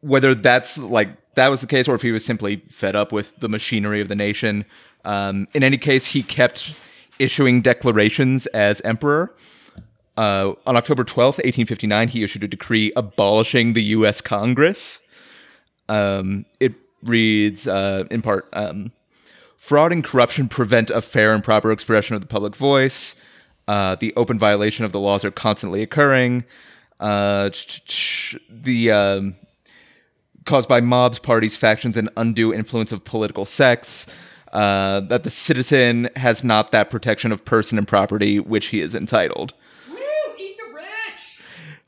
whether 0.00 0.34
that's 0.34 0.78
like 0.78 1.08
that 1.34 1.48
was 1.48 1.60
the 1.60 1.66
case, 1.66 1.88
or 1.88 1.94
if 1.94 2.02
he 2.02 2.12
was 2.12 2.24
simply 2.24 2.56
fed 2.56 2.96
up 2.96 3.12
with 3.12 3.36
the 3.38 3.48
machinery 3.48 4.00
of 4.00 4.08
the 4.08 4.14
nation. 4.14 4.64
Um, 5.04 5.48
in 5.54 5.62
any 5.62 5.78
case, 5.78 6.06
he 6.06 6.22
kept 6.22 6.74
issuing 7.18 7.60
declarations 7.60 8.46
as 8.46 8.80
emperor. 8.82 9.34
Uh, 10.16 10.54
on 10.66 10.76
October 10.76 11.04
12th, 11.04 11.38
1859, 11.44 12.08
he 12.08 12.24
issued 12.24 12.42
a 12.42 12.48
decree 12.48 12.92
abolishing 12.96 13.74
the 13.74 13.82
U.S. 13.82 14.20
Congress. 14.20 15.00
Um, 15.88 16.46
it 16.60 16.74
reads, 17.02 17.66
uh, 17.66 18.04
in 18.10 18.22
part, 18.22 18.48
um, 18.52 18.92
fraud 19.56 19.92
and 19.92 20.04
corruption 20.04 20.48
prevent 20.48 20.90
a 20.90 21.00
fair 21.00 21.34
and 21.34 21.42
proper 21.42 21.70
expression 21.72 22.14
of 22.14 22.20
the 22.20 22.26
public 22.26 22.56
voice. 22.56 23.14
Uh, 23.68 23.96
the 23.96 24.14
open 24.16 24.38
violation 24.38 24.84
of 24.84 24.92
the 24.92 25.00
laws 25.00 25.24
are 25.24 25.30
constantly 25.30 25.82
occurring. 25.82 26.44
Uh, 27.00 27.50
the 28.48 28.90
um, 28.90 29.36
caused 30.44 30.68
by 30.68 30.80
mobs, 30.80 31.18
parties, 31.18 31.56
factions, 31.56 31.96
and 31.96 32.08
undue 32.16 32.54
influence 32.54 32.92
of 32.92 33.04
political 33.04 33.44
sects. 33.44 34.06
Uh, 34.52 35.00
that 35.00 35.24
the 35.24 35.30
citizen 35.30 36.08
has 36.16 36.42
not 36.44 36.70
that 36.70 36.88
protection 36.88 37.32
of 37.32 37.44
person 37.44 37.76
and 37.76 37.86
property 37.86 38.38
which 38.38 38.66
he 38.66 38.80
is 38.80 38.94
entitled. 38.94 39.52
Woo! 39.90 39.96
Eat 40.38 40.56
the 40.56 40.72
rich! 40.72 41.40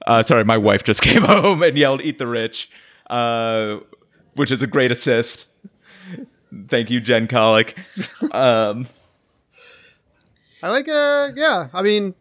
Uh, 0.06 0.22
sorry, 0.22 0.44
my 0.44 0.58
wife 0.58 0.82
just 0.82 1.00
came 1.02 1.22
home 1.22 1.62
and 1.62 1.78
yelled, 1.78 2.02
"Eat 2.02 2.18
the 2.18 2.26
rich," 2.26 2.68
uh, 3.08 3.78
which 4.34 4.50
is 4.50 4.62
a 4.62 4.66
great 4.66 4.90
assist. 4.90 5.46
Thank 6.68 6.90
you, 6.90 7.00
Jen 7.00 7.28
Colic. 7.28 7.76
Um, 8.32 8.88
I 10.62 10.70
like, 10.70 10.88
uh, 10.88 11.30
yeah, 11.36 11.68
I 11.72 11.82
mean, 11.82 12.14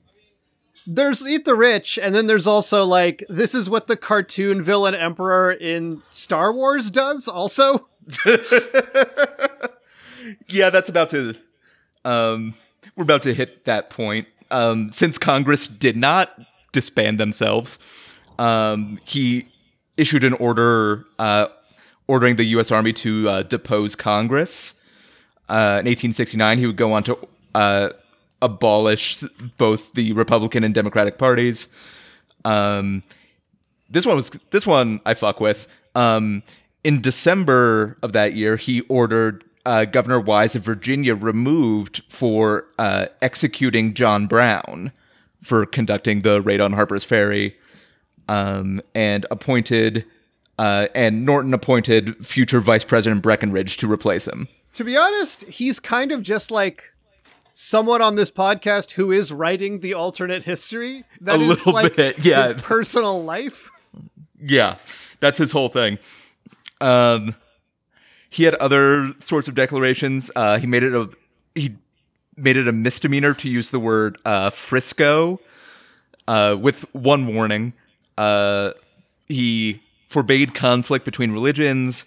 there's 0.85 1.27
Eat 1.27 1.45
the 1.45 1.55
Rich, 1.55 1.97
and 2.01 2.13
then 2.13 2.27
there's 2.27 2.47
also, 2.47 2.83
like, 2.85 3.23
this 3.29 3.55
is 3.55 3.69
what 3.69 3.87
the 3.87 3.97
cartoon 3.97 4.61
villain 4.61 4.95
Emperor 4.95 5.51
in 5.51 6.03
Star 6.09 6.53
Wars 6.53 6.91
does, 6.91 7.27
also. 7.27 7.87
yeah, 10.47 10.69
that's 10.69 10.89
about 10.89 11.09
to. 11.09 11.35
Um, 12.05 12.53
we're 12.95 13.03
about 13.03 13.23
to 13.23 13.33
hit 13.33 13.65
that 13.65 13.89
point. 13.89 14.27
Um, 14.49 14.91
since 14.91 15.17
Congress 15.17 15.67
did 15.67 15.97
not 15.97 16.39
disband 16.71 17.19
themselves, 17.19 17.79
um, 18.39 18.99
he 19.03 19.47
issued 19.97 20.23
an 20.23 20.33
order 20.33 21.05
uh, 21.19 21.47
ordering 22.07 22.37
the 22.37 22.45
U.S. 22.45 22.71
Army 22.71 22.93
to 22.93 23.29
uh, 23.29 23.43
depose 23.43 23.95
Congress. 23.95 24.73
Uh, 25.49 25.81
in 25.81 25.87
1869, 25.87 26.59
he 26.59 26.65
would 26.65 26.75
go 26.75 26.93
on 26.93 27.03
to 27.03 27.17
uh, 27.55 27.89
abolish 28.41 29.23
both 29.57 29.93
the 29.93 30.13
Republican 30.13 30.63
and 30.63 30.73
Democratic 30.73 31.17
parties. 31.17 31.67
Um, 32.45 33.03
this 33.89 34.05
one 34.05 34.15
was 34.15 34.29
this 34.51 34.67
one 34.67 35.01
I 35.05 35.13
fuck 35.13 35.39
with. 35.39 35.67
Um, 35.95 36.43
in 36.83 37.01
December 37.01 37.97
of 38.01 38.13
that 38.13 38.33
year, 38.33 38.55
he 38.57 38.81
ordered 38.81 39.43
uh, 39.65 39.85
Governor 39.85 40.19
Wise 40.19 40.55
of 40.55 40.63
Virginia 40.63 41.15
removed 41.15 42.03
for 42.09 42.65
uh, 42.79 43.07
executing 43.21 43.93
John 43.93 44.27
Brown 44.27 44.91
for 45.43 45.65
conducting 45.65 46.21
the 46.21 46.41
raid 46.41 46.61
on 46.61 46.73
Harper's 46.73 47.03
Ferry, 47.03 47.57
um, 48.27 48.81
and 48.93 49.25
appointed 49.31 50.05
uh, 50.59 50.87
and 50.95 51.25
Norton 51.25 51.53
appointed 51.53 52.25
future 52.25 52.59
Vice 52.59 52.83
President 52.83 53.21
Breckinridge 53.21 53.77
to 53.77 53.91
replace 53.91 54.27
him. 54.27 54.47
To 54.73 54.83
be 54.83 54.97
honest, 54.97 55.43
he's 55.45 55.79
kind 55.79 56.11
of 56.11 56.23
just 56.23 56.51
like 56.51 56.91
someone 57.53 58.01
on 58.01 58.15
this 58.15 58.29
podcast 58.29 58.91
who 58.91 59.11
is 59.11 59.31
writing 59.31 59.79
the 59.79 59.93
alternate 59.93 60.43
history. 60.43 61.03
That 61.21 61.39
A 61.39 61.41
is 61.41 61.47
little 61.47 61.73
like 61.73 61.95
bit, 61.95 62.23
yeah. 62.25 62.43
his 62.43 62.53
personal 62.55 63.23
life. 63.23 63.71
Yeah, 64.39 64.77
that's 65.19 65.37
his 65.37 65.51
whole 65.51 65.69
thing. 65.69 65.97
Um, 66.79 67.35
he 68.29 68.43
had 68.43 68.55
other 68.55 69.13
sorts 69.19 69.47
of 69.47 69.55
declarations. 69.55 70.29
Uh, 70.35 70.59
he 70.59 70.67
made 70.67 70.83
it 70.83 70.93
a 70.93 71.09
he 71.55 71.75
made 72.35 72.55
it 72.55 72.67
a 72.67 72.71
misdemeanor 72.71 73.33
to 73.33 73.49
use 73.49 73.71
the 73.71 73.79
word 73.79 74.19
uh, 74.25 74.51
Frisco, 74.51 75.39
uh, 76.27 76.55
with 76.59 76.85
one 76.93 77.33
warning. 77.33 77.73
Uh, 78.17 78.73
he 79.27 79.81
forbade 80.07 80.53
conflict 80.53 81.05
between 81.05 81.31
religions, 81.31 82.05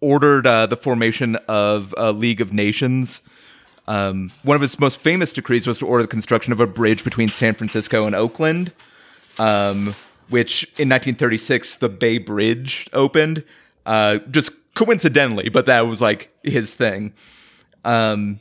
ordered 0.00 0.46
uh, 0.46 0.66
the 0.66 0.76
formation 0.76 1.36
of 1.48 1.94
a 1.96 2.12
League 2.12 2.40
of 2.40 2.52
Nations. 2.52 3.20
Um, 3.86 4.30
one 4.42 4.54
of 4.54 4.62
his 4.62 4.78
most 4.78 5.00
famous 5.00 5.32
decrees 5.32 5.66
was 5.66 5.78
to 5.80 5.86
order 5.86 6.02
the 6.02 6.08
construction 6.08 6.52
of 6.52 6.60
a 6.60 6.66
bridge 6.66 7.02
between 7.02 7.28
San 7.28 7.54
Francisco 7.54 8.06
and 8.06 8.14
Oakland, 8.14 8.72
um, 9.38 9.94
which 10.28 10.64
in 10.78 10.88
1936 10.88 11.76
the 11.76 11.88
Bay 11.88 12.18
Bridge 12.18 12.86
opened. 12.92 13.42
Uh, 13.84 14.18
just 14.30 14.52
coincidentally, 14.74 15.48
but 15.48 15.66
that 15.66 15.86
was 15.86 16.00
like 16.00 16.30
his 16.44 16.74
thing. 16.74 17.12
Um, 17.84 18.40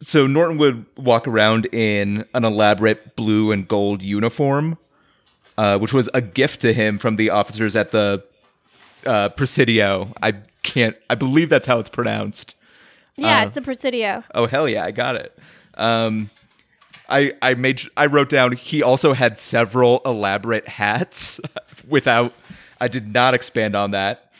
so 0.00 0.26
Norton 0.26 0.58
would 0.58 0.86
walk 0.96 1.26
around 1.26 1.66
in 1.66 2.24
an 2.32 2.44
elaborate 2.44 3.16
blue 3.16 3.52
and 3.52 3.66
gold 3.66 4.00
uniform, 4.00 4.78
uh, 5.58 5.76
which 5.78 5.92
was 5.92 6.08
a 6.14 6.22
gift 6.22 6.60
to 6.62 6.72
him 6.72 6.96
from 6.98 7.16
the 7.16 7.30
officers 7.30 7.74
at 7.76 7.90
the 7.90 8.24
uh, 9.04 9.28
Presidio. 9.30 10.12
I 10.22 10.32
can't. 10.62 10.96
I 11.10 11.16
believe 11.16 11.50
that's 11.50 11.66
how 11.66 11.80
it's 11.80 11.90
pronounced. 11.90 12.54
Yeah, 13.16 13.44
it's 13.44 13.56
a 13.56 13.62
Presidio. 13.62 14.22
Oh 14.34 14.46
hell 14.46 14.68
yeah, 14.68 14.84
I 14.84 14.92
got 14.92 15.16
it. 15.16 15.36
Um, 15.74 16.30
I 17.08 17.32
I 17.42 17.54
made 17.54 17.82
I 17.96 18.06
wrote 18.06 18.28
down 18.28 18.52
he 18.52 18.82
also 18.82 19.12
had 19.12 19.36
several 19.36 20.00
elaborate 20.06 20.68
hats. 20.68 21.40
without, 21.88 22.32
I 22.80 22.86
did 22.88 23.12
not 23.12 23.34
expand 23.34 23.74
on 23.74 23.90
that. 23.90 24.30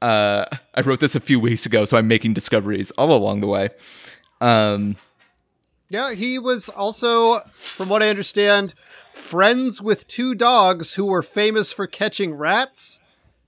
Uh, 0.00 0.44
I 0.74 0.80
wrote 0.82 1.00
this 1.00 1.14
a 1.14 1.20
few 1.20 1.40
weeks 1.40 1.66
ago, 1.66 1.84
so 1.84 1.96
I'm 1.96 2.06
making 2.08 2.34
discoveries 2.34 2.90
all 2.92 3.16
along 3.16 3.40
the 3.40 3.46
way. 3.46 3.70
Um, 4.40 4.96
Yeah, 5.88 6.12
he 6.14 6.38
was 6.38 6.68
also, 6.68 7.40
from 7.76 7.88
what 7.88 8.02
I 8.02 8.08
understand, 8.08 8.74
friends 9.12 9.80
with 9.80 10.06
two 10.06 10.34
dogs 10.34 10.94
who 10.94 11.06
were 11.06 11.22
famous 11.22 11.72
for 11.72 11.86
catching 11.86 12.34
rats, 12.34 13.00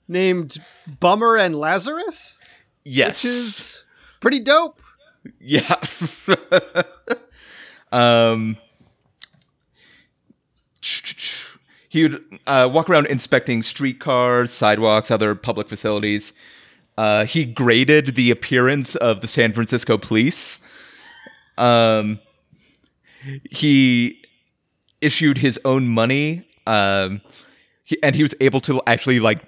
named 0.08 0.58
Bummer 1.00 1.36
and 1.36 1.54
Lazarus, 1.54 2.40
yes, 2.84 3.24
which 3.24 3.30
is 3.30 3.84
pretty 4.20 4.40
dope. 4.40 4.80
Yeah. 5.40 5.76
um, 7.92 8.56
he 11.88 12.02
would 12.02 12.22
uh, 12.46 12.68
walk 12.72 12.90
around 12.90 13.06
inspecting 13.06 13.62
streetcars, 13.62 14.50
sidewalks, 14.50 15.10
other 15.10 15.34
public 15.34 15.68
facilities. 15.68 16.32
Uh, 16.98 17.24
he 17.24 17.44
graded 17.44 18.14
the 18.14 18.30
appearance 18.30 18.94
of 18.96 19.20
the 19.20 19.26
San 19.26 19.52
Francisco 19.52 19.96
police. 19.96 20.58
Um, 21.56 22.20
he 23.50 24.23
issued 25.04 25.38
his 25.38 25.58
own 25.64 25.88
money, 25.88 26.46
um, 26.66 27.20
he, 27.84 27.96
and 28.02 28.14
he 28.16 28.22
was 28.22 28.34
able 28.40 28.60
to 28.62 28.80
actually 28.86 29.20
like 29.20 29.42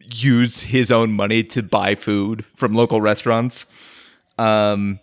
use 0.00 0.62
his 0.62 0.90
own 0.92 1.12
money 1.12 1.42
to 1.42 1.62
buy 1.62 1.94
food 1.94 2.44
from 2.54 2.74
local 2.74 3.00
restaurants 3.00 3.66
um, 4.38 5.00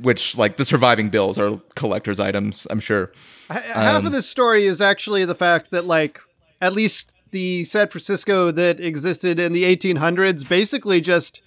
which 0.00 0.36
like 0.36 0.56
the 0.56 0.64
surviving 0.64 1.08
bills 1.10 1.38
are 1.38 1.60
collector's 1.74 2.18
items. 2.20 2.66
I'm 2.70 2.80
sure. 2.80 3.12
Half 3.48 4.04
of 4.04 4.12
this 4.12 4.28
story 4.28 4.66
is 4.66 4.80
actually 4.80 5.24
the 5.24 5.34
fact 5.34 5.70
that, 5.70 5.84
like, 5.84 6.20
at 6.60 6.72
least 6.72 7.14
the 7.30 7.64
San 7.64 7.88
Francisco 7.88 8.50
that 8.50 8.80
existed 8.80 9.38
in 9.38 9.52
the 9.52 9.64
1800s 9.64 10.48
basically 10.48 11.00
just 11.00 11.42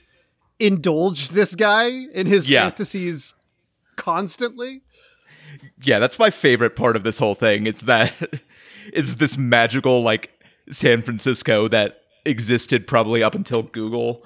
indulged 0.59 1.31
this 1.31 1.55
guy 1.55 1.87
in 1.89 2.27
his 2.27 2.49
Yeah. 2.49 2.63
fantasies 2.69 3.33
constantly. 3.95 4.81
Yeah, 5.81 5.99
that's 5.99 6.19
my 6.19 6.29
favorite 6.29 6.75
part 6.75 6.95
of 6.95 7.03
this 7.03 7.17
whole 7.17 7.35
thing. 7.35 7.67
Is 7.67 7.81
that 7.81 8.13
is 8.93 9.17
this 9.17 9.37
magical 9.37 10.01
like 10.01 10.31
San 10.69 11.01
Francisco 11.01 11.67
that 11.69 12.01
existed 12.25 12.87
probably 12.87 13.23
up 13.23 13.35
until 13.35 13.63
Google. 13.63 14.23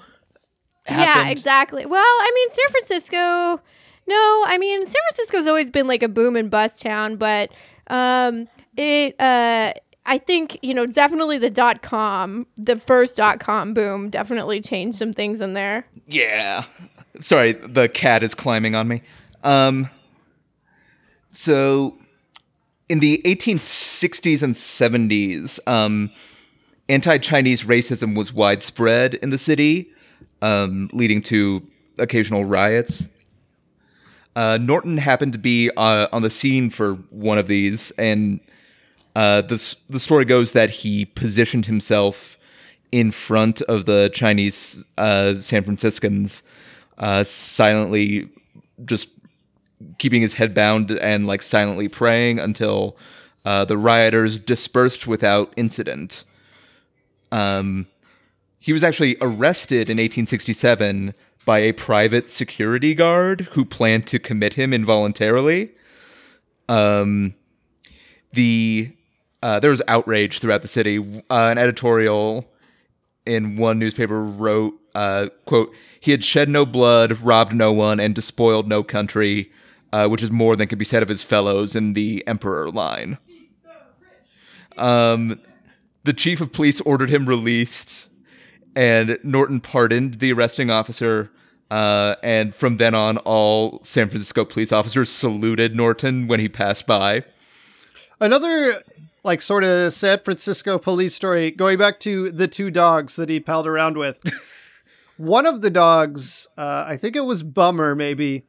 Yeah, 0.87 1.27
exactly. 1.29 1.85
Well, 1.85 2.01
I 2.01 2.31
mean, 2.33 2.49
San 2.49 2.69
Francisco. 2.71 3.61
No, 4.07 4.43
I 4.47 4.57
mean, 4.57 4.81
San 4.87 5.01
Francisco's 5.09 5.45
always 5.45 5.69
been 5.69 5.85
like 5.85 6.01
a 6.01 6.07
boom 6.07 6.35
and 6.35 6.49
bust 6.49 6.81
town, 6.81 7.17
but 7.17 7.51
um, 7.87 8.47
it. 8.75 9.19
Uh, 9.19 9.73
I 10.05 10.17
think 10.17 10.57
you 10.63 10.73
know 10.73 10.87
definitely 10.87 11.37
the 11.37 11.51
dot 11.51 11.83
com, 11.83 12.47
the 12.57 12.77
first 12.77 13.17
dot 13.17 13.39
com 13.39 13.75
boom, 13.75 14.09
definitely 14.09 14.59
changed 14.61 14.97
some 14.97 15.13
things 15.13 15.39
in 15.39 15.53
there. 15.53 15.85
Yeah. 16.07 16.63
Sorry, 17.19 17.51
the 17.51 17.87
cat 17.87 18.23
is 18.23 18.33
climbing 18.33 18.73
on 18.73 18.87
me. 18.87 19.03
Um 19.43 19.87
so 21.31 21.97
in 22.87 22.99
the 22.99 23.21
1860s 23.25 24.43
and 24.43 24.53
70s, 24.53 25.59
um 25.67 26.11
anti-Chinese 26.87 27.65
racism 27.65 28.17
was 28.17 28.33
widespread 28.33 29.13
in 29.15 29.29
the 29.29 29.37
city, 29.37 29.91
um 30.41 30.89
leading 30.93 31.21
to 31.21 31.61
occasional 31.99 32.45
riots. 32.45 33.03
Uh, 34.35 34.57
Norton 34.57 34.97
happened 34.97 35.33
to 35.33 35.39
be 35.39 35.69
uh, 35.75 36.07
on 36.13 36.21
the 36.21 36.29
scene 36.29 36.69
for 36.69 36.93
one 37.09 37.37
of 37.37 37.47
these, 37.47 37.91
and 37.97 38.39
uh, 39.15 39.41
the 39.41 39.57
story 39.57 40.23
goes 40.23 40.53
that 40.53 40.69
he 40.69 41.05
positioned 41.05 41.65
himself 41.65 42.37
in 42.91 43.11
front 43.11 43.61
of 43.63 43.85
the 43.85 44.09
Chinese 44.13 44.83
uh, 44.97 45.35
San 45.39 45.63
Franciscans, 45.63 46.41
uh, 46.99 47.23
silently, 47.23 48.29
just 48.85 49.09
keeping 49.97 50.21
his 50.21 50.35
head 50.35 50.53
bound 50.53 50.91
and 50.91 51.25
like 51.25 51.41
silently 51.41 51.87
praying 51.87 52.39
until 52.39 52.97
uh, 53.45 53.65
the 53.65 53.77
rioters 53.77 54.39
dispersed 54.39 55.07
without 55.07 55.53
incident. 55.55 56.23
Um, 57.31 57.87
he 58.59 58.73
was 58.73 58.83
actually 58.83 59.15
arrested 59.21 59.89
in 59.89 59.97
1867 59.97 61.13
by 61.45 61.59
a 61.59 61.71
private 61.71 62.29
security 62.29 62.93
guard 62.93 63.41
who 63.51 63.63
planned 63.63 64.05
to 64.07 64.19
commit 64.19 64.55
him 64.55 64.73
involuntarily. 64.73 65.71
Um, 66.67 67.33
the 68.33 68.91
uh, 69.41 69.59
there 69.59 69.71
was 69.71 69.81
outrage 69.87 70.39
throughout 70.39 70.61
the 70.61 70.67
city. 70.67 71.23
Uh, 71.29 71.47
an 71.49 71.57
editorial 71.57 72.51
in 73.25 73.55
one 73.55 73.79
newspaper 73.79 74.21
wrote, 74.21 74.75
uh, 74.93 75.29
"quote 75.45 75.73
He 75.99 76.11
had 76.11 76.23
shed 76.23 76.49
no 76.49 76.65
blood, 76.65 77.21
robbed 77.21 77.55
no 77.55 77.71
one, 77.71 77.99
and 77.99 78.13
despoiled 78.13 78.67
no 78.67 78.83
country, 78.83 79.51
uh, 79.91 80.07
which 80.07 80.23
is 80.23 80.31
more 80.31 80.55
than 80.55 80.67
could 80.67 80.79
be 80.79 80.85
said 80.85 81.03
of 81.03 81.09
his 81.09 81.23
fellows 81.23 81.75
in 81.75 81.93
the 81.93 82.25
emperor 82.27 82.69
line." 82.69 83.17
Um, 84.77 85.39
the 86.03 86.13
chief 86.13 86.41
of 86.41 86.53
police 86.53 86.81
ordered 86.81 87.09
him 87.09 87.27
released, 87.27 88.07
and 88.75 89.19
Norton 89.23 89.59
pardoned 89.59 90.15
the 90.15 90.33
arresting 90.33 90.69
officer. 90.69 91.31
Uh, 91.69 92.15
and 92.23 92.55
from 92.55 92.77
then 92.77 92.95
on, 92.95 93.17
all 93.19 93.83
San 93.83 94.09
Francisco 94.09 94.43
police 94.43 94.71
officers 94.71 95.09
saluted 95.09 95.75
Norton 95.75 96.27
when 96.27 96.39
he 96.39 96.49
passed 96.49 96.87
by. 96.87 97.23
Another 98.19 98.81
like 99.23 99.41
sort 99.41 99.63
of 99.63 99.93
San 99.93 100.19
Francisco 100.19 100.77
police 100.77 101.13
story 101.13 101.51
going 101.51 101.77
back 101.77 101.99
to 101.99 102.31
the 102.31 102.47
two 102.47 102.71
dogs 102.71 103.15
that 103.17 103.29
he 103.29 103.39
palled 103.39 103.67
around 103.67 103.97
with. 103.97 104.21
One 105.17 105.45
of 105.45 105.61
the 105.61 105.69
dogs, 105.69 106.47
uh, 106.57 106.85
I 106.87 106.95
think 106.95 107.15
it 107.15 107.25
was 107.25 107.43
Bummer 107.43 107.93
maybe, 107.93 108.45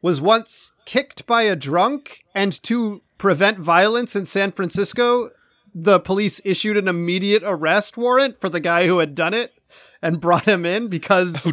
was 0.00 0.20
once 0.20 0.72
kicked 0.86 1.26
by 1.26 1.42
a 1.42 1.54
drunk 1.54 2.24
and 2.34 2.62
to 2.62 3.02
prevent 3.18 3.58
violence 3.58 4.16
in 4.16 4.24
San 4.24 4.52
Francisco, 4.52 5.28
the 5.74 6.00
police 6.00 6.40
issued 6.44 6.78
an 6.78 6.88
immediate 6.88 7.42
arrest 7.44 7.98
warrant 7.98 8.38
for 8.38 8.48
the 8.48 8.60
guy 8.60 8.86
who 8.86 8.98
had 8.98 9.14
done 9.14 9.34
it 9.34 9.52
and 10.00 10.20
brought 10.20 10.46
him 10.46 10.64
in 10.64 10.88
because 10.88 11.46
Oh, 11.46 11.52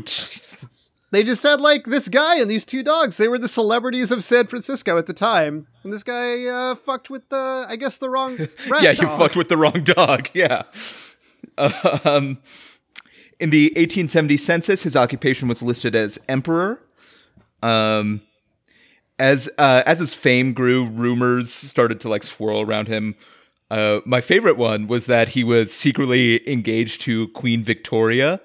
they 1.12 1.24
just 1.24 1.44
had 1.44 1.62
like 1.62 1.86
this 1.86 2.10
guy 2.10 2.40
and 2.40 2.50
these 2.50 2.66
two 2.66 2.82
dogs. 2.82 3.18
They 3.18 3.28
were 3.28 3.38
the 3.38 3.48
celebrities 3.48 4.12
of 4.12 4.24
San 4.24 4.48
Francisco 4.48 4.98
at 4.98 5.06
the 5.06 5.14
time, 5.14 5.68
and 5.84 5.94
this 5.94 6.02
guy 6.04 6.46
uh, 6.46 6.74
fucked 6.74 7.10
with 7.12 7.30
the, 7.30 7.66
I 7.70 7.76
guess, 7.76 8.00
the 8.00 8.10
wrong. 8.10 8.38
Rat 8.68 8.82
yeah, 8.82 8.92
you 8.92 9.08
fucked 9.10 9.36
with 9.36 9.50
the 9.50 9.58
wrong 9.58 9.84
dog. 9.84 10.30
Yeah. 10.34 10.64
Um, 11.56 12.40
in 13.40 13.52
the 13.52 13.66
1870 13.76 14.38
census, 14.38 14.84
his 14.84 14.96
occupation 14.96 15.48
was 15.48 15.62
listed 15.62 15.96
as 15.96 16.18
emperor. 16.28 16.82
Um, 17.62 18.22
as 19.20 19.50
uh, 19.58 19.84
as 19.86 20.00
his 20.00 20.14
fame 20.14 20.54
grew, 20.54 20.86
rumors 20.86 21.52
started 21.52 22.00
to 22.02 22.10
like 22.10 22.24
swirl 22.24 22.62
around 22.62 22.88
him. 22.88 23.16
Uh, 23.70 24.02
my 24.06 24.22
favorite 24.22 24.58
one 24.58 24.88
was 24.88 25.08
that 25.08 25.30
he 25.30 25.44
was 25.44 25.74
secretly 25.74 26.48
engaged 26.52 27.02
to 27.02 27.28
Queen 27.30 27.64
Victoria, 27.64 28.40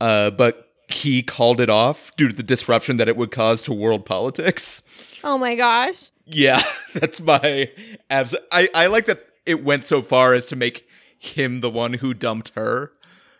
uh, 0.00 0.30
but 0.30 0.66
he 0.88 1.22
called 1.22 1.60
it 1.60 1.68
off 1.68 2.14
due 2.16 2.28
to 2.28 2.34
the 2.34 2.42
disruption 2.42 2.96
that 2.96 3.08
it 3.08 3.16
would 3.16 3.30
cause 3.30 3.62
to 3.62 3.72
world 3.72 4.06
politics. 4.06 4.82
Oh 5.24 5.36
my 5.36 5.54
gosh. 5.54 6.10
Yeah, 6.26 6.62
that's 6.94 7.20
my 7.20 7.70
abs. 8.10 8.34
I, 8.52 8.68
I 8.74 8.86
like 8.86 9.06
that 9.06 9.26
it 9.44 9.64
went 9.64 9.84
so 9.84 10.02
far 10.02 10.34
as 10.34 10.44
to 10.46 10.56
make 10.56 10.86
him 11.18 11.60
the 11.60 11.70
one 11.70 11.94
who 11.94 12.14
dumped 12.14 12.52
her. 12.54 12.92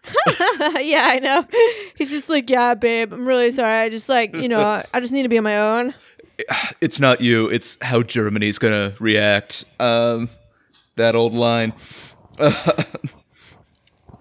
yeah, 0.80 1.06
I 1.08 1.18
know. 1.20 1.46
He's 1.96 2.10
just 2.10 2.28
like, 2.28 2.48
yeah, 2.48 2.74
babe, 2.74 3.12
I'm 3.12 3.26
really 3.26 3.50
sorry. 3.50 3.78
I 3.78 3.88
just 3.90 4.08
like, 4.08 4.34
you 4.34 4.48
know, 4.48 4.82
I 4.94 5.00
just 5.00 5.12
need 5.12 5.24
to 5.24 5.28
be 5.28 5.38
on 5.38 5.44
my 5.44 5.58
own. 5.58 5.94
It's 6.80 7.00
not 7.00 7.20
you, 7.20 7.48
it's 7.48 7.78
how 7.80 8.02
Germany's 8.02 8.58
gonna 8.58 8.94
react. 9.00 9.64
Um, 9.80 10.28
that 10.96 11.14
old 11.14 11.34
line. 11.34 11.72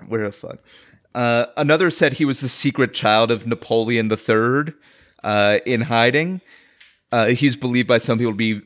Where 0.08 0.26
the 0.26 0.32
fuck? 0.32 0.60
Uh, 1.14 1.46
another 1.58 1.90
said 1.90 2.14
he 2.14 2.26
was 2.26 2.42
the 2.42 2.50
secret 2.50 2.94
child 2.94 3.32
of 3.32 3.48
Napoleon 3.48 4.12
III 4.12 4.74
uh, 5.24 5.60
in 5.66 5.82
hiding. 5.82 6.42
Uh, 7.12 7.28
he's 7.28 7.56
believed 7.56 7.88
by 7.88 7.98
some 7.98 8.18
people 8.18 8.34
to 8.34 8.38
be 8.38 8.62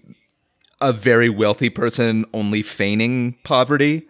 a 0.81 0.91
very 0.91 1.29
wealthy 1.29 1.69
person, 1.69 2.25
only 2.33 2.63
feigning 2.63 3.35
poverty. 3.43 4.07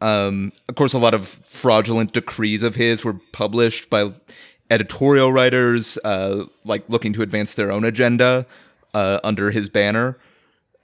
Um, 0.00 0.52
of 0.68 0.74
course, 0.74 0.92
a 0.92 0.98
lot 0.98 1.14
of 1.14 1.26
fraudulent 1.26 2.12
decrees 2.12 2.62
of 2.62 2.74
his 2.74 3.04
were 3.04 3.18
published 3.32 3.90
by 3.90 4.12
editorial 4.70 5.32
writers, 5.32 5.98
uh, 6.04 6.44
like 6.64 6.84
looking 6.88 7.12
to 7.14 7.22
advance 7.22 7.54
their 7.54 7.70
own 7.70 7.84
agenda 7.84 8.46
uh, 8.94 9.20
under 9.22 9.50
his 9.50 9.68
banner. 9.68 10.16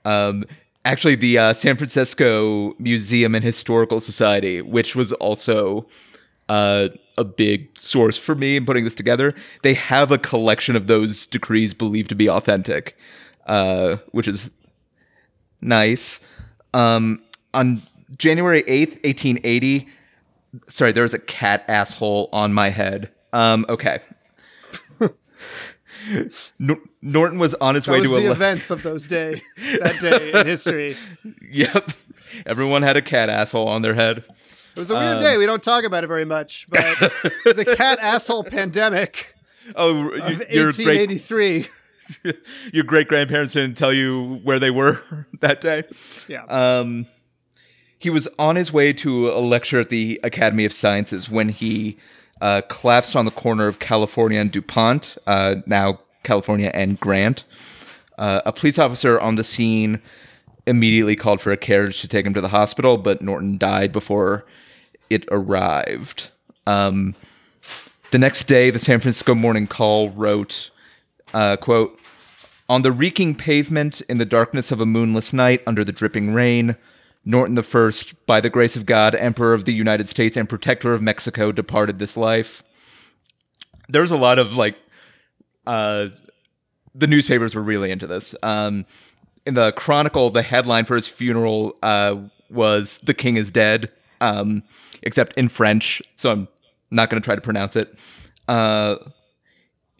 Um, 0.05 0.45
actually, 0.85 1.17
the 1.17 1.39
uh, 1.39 1.53
San 1.53 1.77
Francisco 1.77 2.75
Museum 2.79 3.35
and 3.35 3.45
Historical 3.45 4.01
Society, 4.01 4.61
which 4.63 4.95
was 4.95 5.13
also 5.15 5.87
uh, 6.49 6.89
a 7.17 7.25
big 7.25 7.77
source 7.79 8.19
for 8.19 8.35
me 8.35 8.57
in 8.57 8.65
putting 8.65 8.85
this 8.85 8.95
together, 8.95 9.35
they 9.63 9.75
have 9.75 10.11
a 10.11 10.19
collection 10.19 10.77
of 10.77 10.87
those 10.87 11.27
decrees 11.27 11.75
believed 11.75 12.09
to 12.09 12.15
be 12.15 12.29
authentic, 12.29 12.97
uh, 13.47 13.97
which 14.13 14.29
is 14.29 14.51
nice. 15.61 16.21
Um, 16.75 17.23
on 17.55 17.83
January 18.19 18.63
8th, 18.63 19.03
1880, 19.05 19.89
sorry, 20.69 20.93
there 20.93 21.03
was 21.03 21.15
a 21.15 21.19
cat 21.19 21.65
asshole 21.69 22.29
on 22.33 22.53
my 22.53 22.71
head. 22.71 23.11
Um, 23.33 23.65
okay. 23.69 24.01
Nor- 26.59 26.79
Norton 27.01 27.39
was 27.39 27.55
on 27.55 27.75
his 27.75 27.85
That 27.85 27.93
way 27.93 28.01
was 28.01 28.11
to 28.11 28.17
the 28.21 28.27
a. 28.29 28.33
events 28.33 28.71
of 28.71 28.83
those 28.83 29.07
day 29.07 29.43
that 29.81 30.01
day 30.01 30.33
in 30.33 30.47
history. 30.47 30.97
Yep. 31.51 31.91
Everyone 32.47 32.83
had 32.83 32.97
a 32.97 33.03
cat 33.03 33.29
asshole 33.29 33.69
on 33.69 33.83
their 33.83 33.95
head. 33.95 34.25
It 34.75 34.79
was 34.81 34.91
a 34.91 34.95
weird 34.95 35.17
Um, 35.19 35.23
day. 35.23 35.37
We 35.37 35.47
don't 35.47 35.63
talk 35.63 35.85
about 35.85 36.03
it 36.03 36.07
very 36.09 36.25
much, 36.25 36.67
but 36.71 36.81
the 37.45 37.75
cat 37.77 37.99
asshole 38.01 38.45
pandemic 38.45 39.35
Oh, 39.77 40.09
of 40.11 40.41
you, 40.51 40.63
your 40.63 40.73
great 40.73 41.71
your 42.73 42.85
great 42.85 43.07
grandparents 43.07 43.53
didn't 43.53 43.77
tell 43.77 43.93
you 43.93 44.41
where 44.43 44.59
they 44.59 44.71
were 44.71 45.03
that 45.41 45.61
day. 45.61 45.85
Yeah. 46.27 46.45
Um, 46.47 47.07
he 47.99 48.11
was 48.11 48.27
on 48.39 48.57
his 48.57 48.73
way 48.73 48.93
to 48.95 49.31
a 49.31 49.39
lecture 49.39 49.79
at 49.79 49.89
the 49.89 50.19
Academy 50.25 50.65
of 50.65 50.73
Sciences 50.73 51.31
when 51.31 51.51
he 51.51 51.97
uh, 52.43 52.61
collapsed 52.63 53.15
on 53.15 53.25
the 53.25 53.31
corner 53.31 53.69
of 53.69 53.79
California 53.79 54.41
and 54.41 54.51
DuPont, 54.51 55.17
uh, 55.29 55.57
now 55.65 56.01
California 56.25 56.73
and 56.75 56.99
Grant. 56.99 57.45
Uh, 58.19 58.43
a 58.45 58.53
police 58.53 58.81
officer 58.81 59.19
on 59.21 59.37
the 59.37 59.45
scene 59.45 60.03
immediately 60.67 61.15
called 61.15 61.41
for 61.41 61.53
a 61.53 61.57
carriage 61.57 62.01
to 62.01 62.09
take 62.09 62.27
him 62.27 62.35
to 62.35 62.41
the 62.41 62.49
hospital, 62.49 62.99
but 62.99 63.23
Norton 63.23 63.59
died 63.59 63.93
before 63.93 64.45
it 65.09 65.25
arrived. 65.31 66.31
Um, 66.67 67.15
the 68.11 68.19
next 68.19 68.49
day, 68.49 68.71
the 68.71 68.79
San 68.81 68.99
Francisco 68.99 69.37
Morning 69.37 69.69
Call 69.69 70.11
wrote, 70.11 70.71
uh, 71.33 71.57
quote, 71.57 71.97
on 72.69 72.83
the 72.83 72.91
reeking 72.91 73.37
pavement 73.37 74.01
in 74.03 74.19
the 74.19 74.25
darkness 74.25 74.73
of 74.73 74.81
a 74.81 74.87
moonless 74.87 75.33
night 75.33 75.63
under 75.65 75.85
the 75.85 75.93
dripping 75.93 76.35
rain, 76.35 76.77
Norton 77.25 77.61
First, 77.63 78.27
by 78.27 78.41
the 78.41 78.51
grace 78.51 78.75
of 78.75 78.87
God, 78.87 79.15
Emperor 79.15 79.55
of 79.55 79.65
the 79.65 79.73
United 79.73 80.09
States 80.09 80.37
and 80.37 80.49
Protector 80.49 80.93
of 80.93 81.03
Mexico, 81.03 81.53
departed 81.53 81.99
this 81.99 82.17
life. 82.17 82.63
There's 83.89 84.11
a 84.11 84.17
lot 84.17 84.39
of 84.39 84.57
like, 84.57 84.77
uh, 85.67 86.09
the 86.95 87.07
newspapers 87.07 87.55
were 87.55 87.63
really 87.63 87.91
into 87.91 88.07
this. 88.07 88.35
Um, 88.43 88.87
in 89.47 89.55
the 89.55 89.73
Chronicle, 89.73 90.31
the 90.31 90.43
headline 90.43 90.85
for 90.85 90.97
his 90.97 91.09
funeral 91.09 91.77
uh, 91.83 92.17
was 92.51 92.99
"The 92.99 93.15
King 93.15 93.37
is 93.37 93.51
Dead," 93.51 93.91
um, 94.21 94.63
except 95.03 95.37
in 95.37 95.49
French, 95.49 96.03
so 96.17 96.31
I'm 96.31 96.49
not 96.91 97.11
going 97.11 97.21
to 97.21 97.25
try 97.25 97.35
to 97.35 97.41
pronounce 97.41 97.77
it. 97.77 97.97
Uh, 98.49 98.97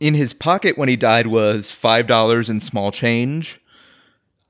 in 0.01 0.15
his 0.15 0.33
pocket 0.33 0.77
when 0.77 0.89
he 0.89 0.97
died 0.97 1.29
was 1.29 1.71
five 1.71 2.07
dollars 2.07 2.51
in 2.51 2.61
small 2.61 2.91
change. 2.91 3.61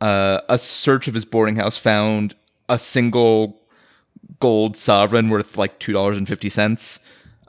Uh, 0.01 0.41
a 0.49 0.59
search 0.59 1.07
of 1.07 1.15
his 1.15 1.25
boarding 1.25 1.57
house 1.57 1.79
found 1.79 2.35
a 2.69 2.79
single 2.79 3.61
gold 4.41 4.77
sovereign 4.77 5.29
worth 5.29 5.57
like 5.57 5.79
two 5.79 5.93
dollars 5.93 6.17
and 6.17 6.27
fifty 6.27 6.49
cents. 6.49 6.99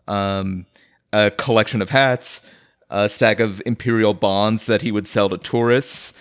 Um, 0.08 0.65
a 1.12 1.32
collection 1.32 1.82
of 1.82 1.89
hats, 1.89 2.41
a 2.89 3.08
stack 3.08 3.39
of 3.39 3.62
imperial 3.65 4.13
bonds 4.13 4.65
that 4.65 4.82
he 4.82 4.91
would 4.91 5.08
sell 5.08 5.30
to 5.30 5.38
tourists, 5.38 6.13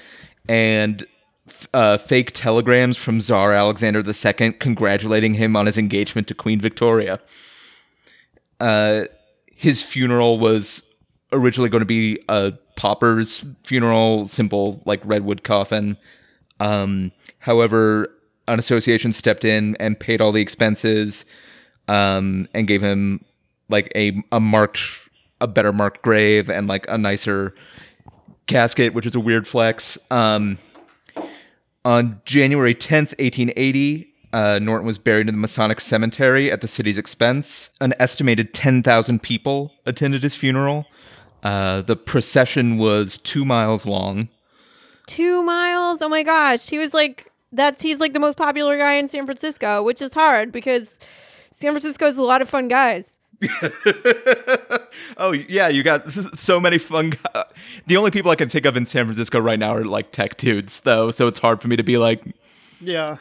and 0.49 1.07
uh, 1.75 1.99
fake 1.99 2.33
telegrams 2.33 2.97
from 2.97 3.21
Tsar 3.21 3.53
Alexander 3.53 4.03
II 4.07 4.53
congratulating 4.53 5.35
him 5.35 5.57
on 5.57 5.67
his 5.67 5.79
engagement 5.79 6.29
to 6.29 6.35
Queen 6.35 6.61
Victoria. 6.61 7.21
Uh, 8.61 9.07
his 9.47 9.83
funeral 9.83 10.39
was 10.39 10.83
originally 11.33 11.71
going 11.71 11.81
to 11.81 11.87
be 11.87 12.23
a 12.29 12.53
pauper's 12.77 13.45
funeral, 13.65 14.29
simple 14.29 14.83
like 14.85 15.01
redwood 15.05 15.43
coffin. 15.43 15.97
Um, 16.61 17.13
however, 17.39 18.09
an 18.53 18.59
association 18.59 19.13
stepped 19.13 19.45
in 19.45 19.77
and 19.77 19.99
paid 19.99 20.21
all 20.21 20.33
the 20.33 20.43
expenses, 20.43 21.25
um, 21.89 22.49
and 22.55 22.67
gave 22.67 22.83
him 22.83 23.25
like 23.69 23.91
a 23.95 24.23
a 24.31 24.41
marked, 24.41 24.81
a 25.41 25.47
better 25.47 25.73
marked 25.73 26.03
grave 26.03 26.49
and 26.51 26.69
like 26.69 26.87
a 26.89 26.99
nicer 26.99 27.55
casket, 28.47 28.95
which 28.95 29.07
is 29.07 29.15
a 29.15 29.21
weird 29.21 29.47
flex. 29.47 29.99
Um, 30.11 30.59
on 31.85 32.21
January 32.25 32.75
10th, 32.75 33.19
1880, 33.19 34.13
uh, 34.33 34.59
Norton 34.61 34.87
was 34.87 34.99
buried 34.99 35.29
in 35.29 35.35
the 35.35 35.41
Masonic 35.41 35.81
Cemetery 35.81 36.51
at 36.51 36.61
the 36.61 36.69
city's 36.69 36.97
expense. 36.99 37.71
An 37.81 37.93
estimated 37.99 38.55
10,000 38.55 39.23
people 39.23 39.73
attended 39.85 40.23
his 40.23 40.35
funeral. 40.35 40.87
Uh, 41.43 41.83
the 41.83 41.97
procession 41.97 42.79
was 42.79 43.19
two 43.19 43.45
miles 43.45 43.85
long. 43.85 44.29
Two 45.07 45.43
miles. 45.43 46.01
Oh 46.01 46.09
my 46.09 46.23
gosh. 46.23 46.69
He 46.69 46.79
was 46.79 46.95
like 46.95 47.32
that's 47.53 47.83
he's 47.83 48.01
like 48.01 48.13
the 48.13 48.21
most 48.21 48.37
popular 48.37 48.79
guy 48.79 48.95
in 48.95 49.09
San 49.09 49.27
Francisco, 49.27 49.83
which 49.83 50.03
is 50.03 50.15
hard 50.15 50.53
because 50.53 50.99
San 51.51 51.73
Francisco 51.73 52.07
is 52.07 52.19
a 52.19 52.23
lot 52.23 52.43
of 52.43 52.49
fun 52.49 52.69
guys. 52.69 53.19
oh 55.17 55.33
yeah, 55.33 55.69
you 55.69 55.83
got 55.83 56.11
so 56.39 56.61
many 56.61 56.79
fun. 56.79 57.11
Guys. 57.11 57.45
The 57.87 57.97
only 57.97 58.11
people 58.11 58.31
I 58.31 58.37
can 58.37 58.49
think 58.49 58.67
of 58.67 58.77
in 58.77 58.87
San 58.87 59.05
Francisco 59.05 59.39
right 59.39 59.59
now 59.59 59.75
are 59.75 59.85
like 59.85 60.13
tech 60.13 60.37
dudes, 60.37 60.81
though. 60.81 61.11
So 61.11 61.27
it's 61.27 61.39
hard 61.39 61.61
for 61.61 61.69
me 61.69 61.77
to 61.77 61.83
be 61.83 61.99
like, 61.99 62.25
yeah. 62.81 63.17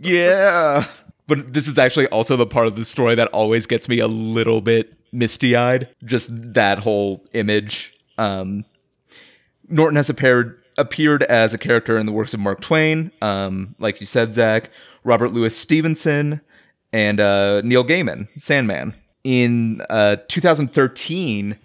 yeah. 0.00 0.86
But 1.26 1.52
this 1.52 1.68
is 1.68 1.78
actually 1.78 2.06
also 2.08 2.36
the 2.36 2.46
part 2.46 2.66
of 2.66 2.76
the 2.76 2.84
story 2.84 3.14
that 3.14 3.28
always 3.28 3.66
gets 3.66 3.88
me 3.88 3.98
a 3.98 4.08
little 4.08 4.60
bit 4.60 4.94
misty 5.12 5.54
eyed. 5.54 5.88
Just 6.04 6.28
that 6.54 6.78
whole 6.78 7.24
image. 7.32 7.92
Um, 8.16 8.64
Norton 9.68 9.96
has 9.96 10.08
appeared 10.08 10.57
appeared 10.78 11.22
as 11.24 11.52
a 11.52 11.58
character 11.58 11.98
in 11.98 12.06
the 12.06 12.12
works 12.12 12.32
of 12.32 12.40
Mark 12.40 12.60
Twain, 12.60 13.10
um, 13.20 13.74
like 13.78 14.00
you 14.00 14.06
said, 14.06 14.32
Zach, 14.32 14.70
Robert 15.04 15.32
Louis 15.32 15.54
Stevenson, 15.54 16.40
and 16.92 17.20
uh, 17.20 17.60
Neil 17.62 17.84
Gaiman, 17.84 18.28
Sandman. 18.38 18.94
In 19.24 19.82
uh, 19.90 20.16
2013, 20.28 21.58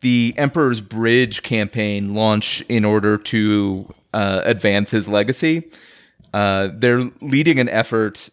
the 0.00 0.34
Emperor's 0.36 0.80
Bridge 0.80 1.42
campaign 1.42 2.14
launched 2.14 2.62
in 2.68 2.84
order 2.84 3.16
to 3.16 3.92
uh, 4.12 4.42
advance 4.44 4.90
his 4.90 5.08
legacy. 5.08 5.70
Uh, 6.32 6.68
they're 6.74 7.10
leading 7.20 7.58
an 7.58 7.68
effort 7.68 8.28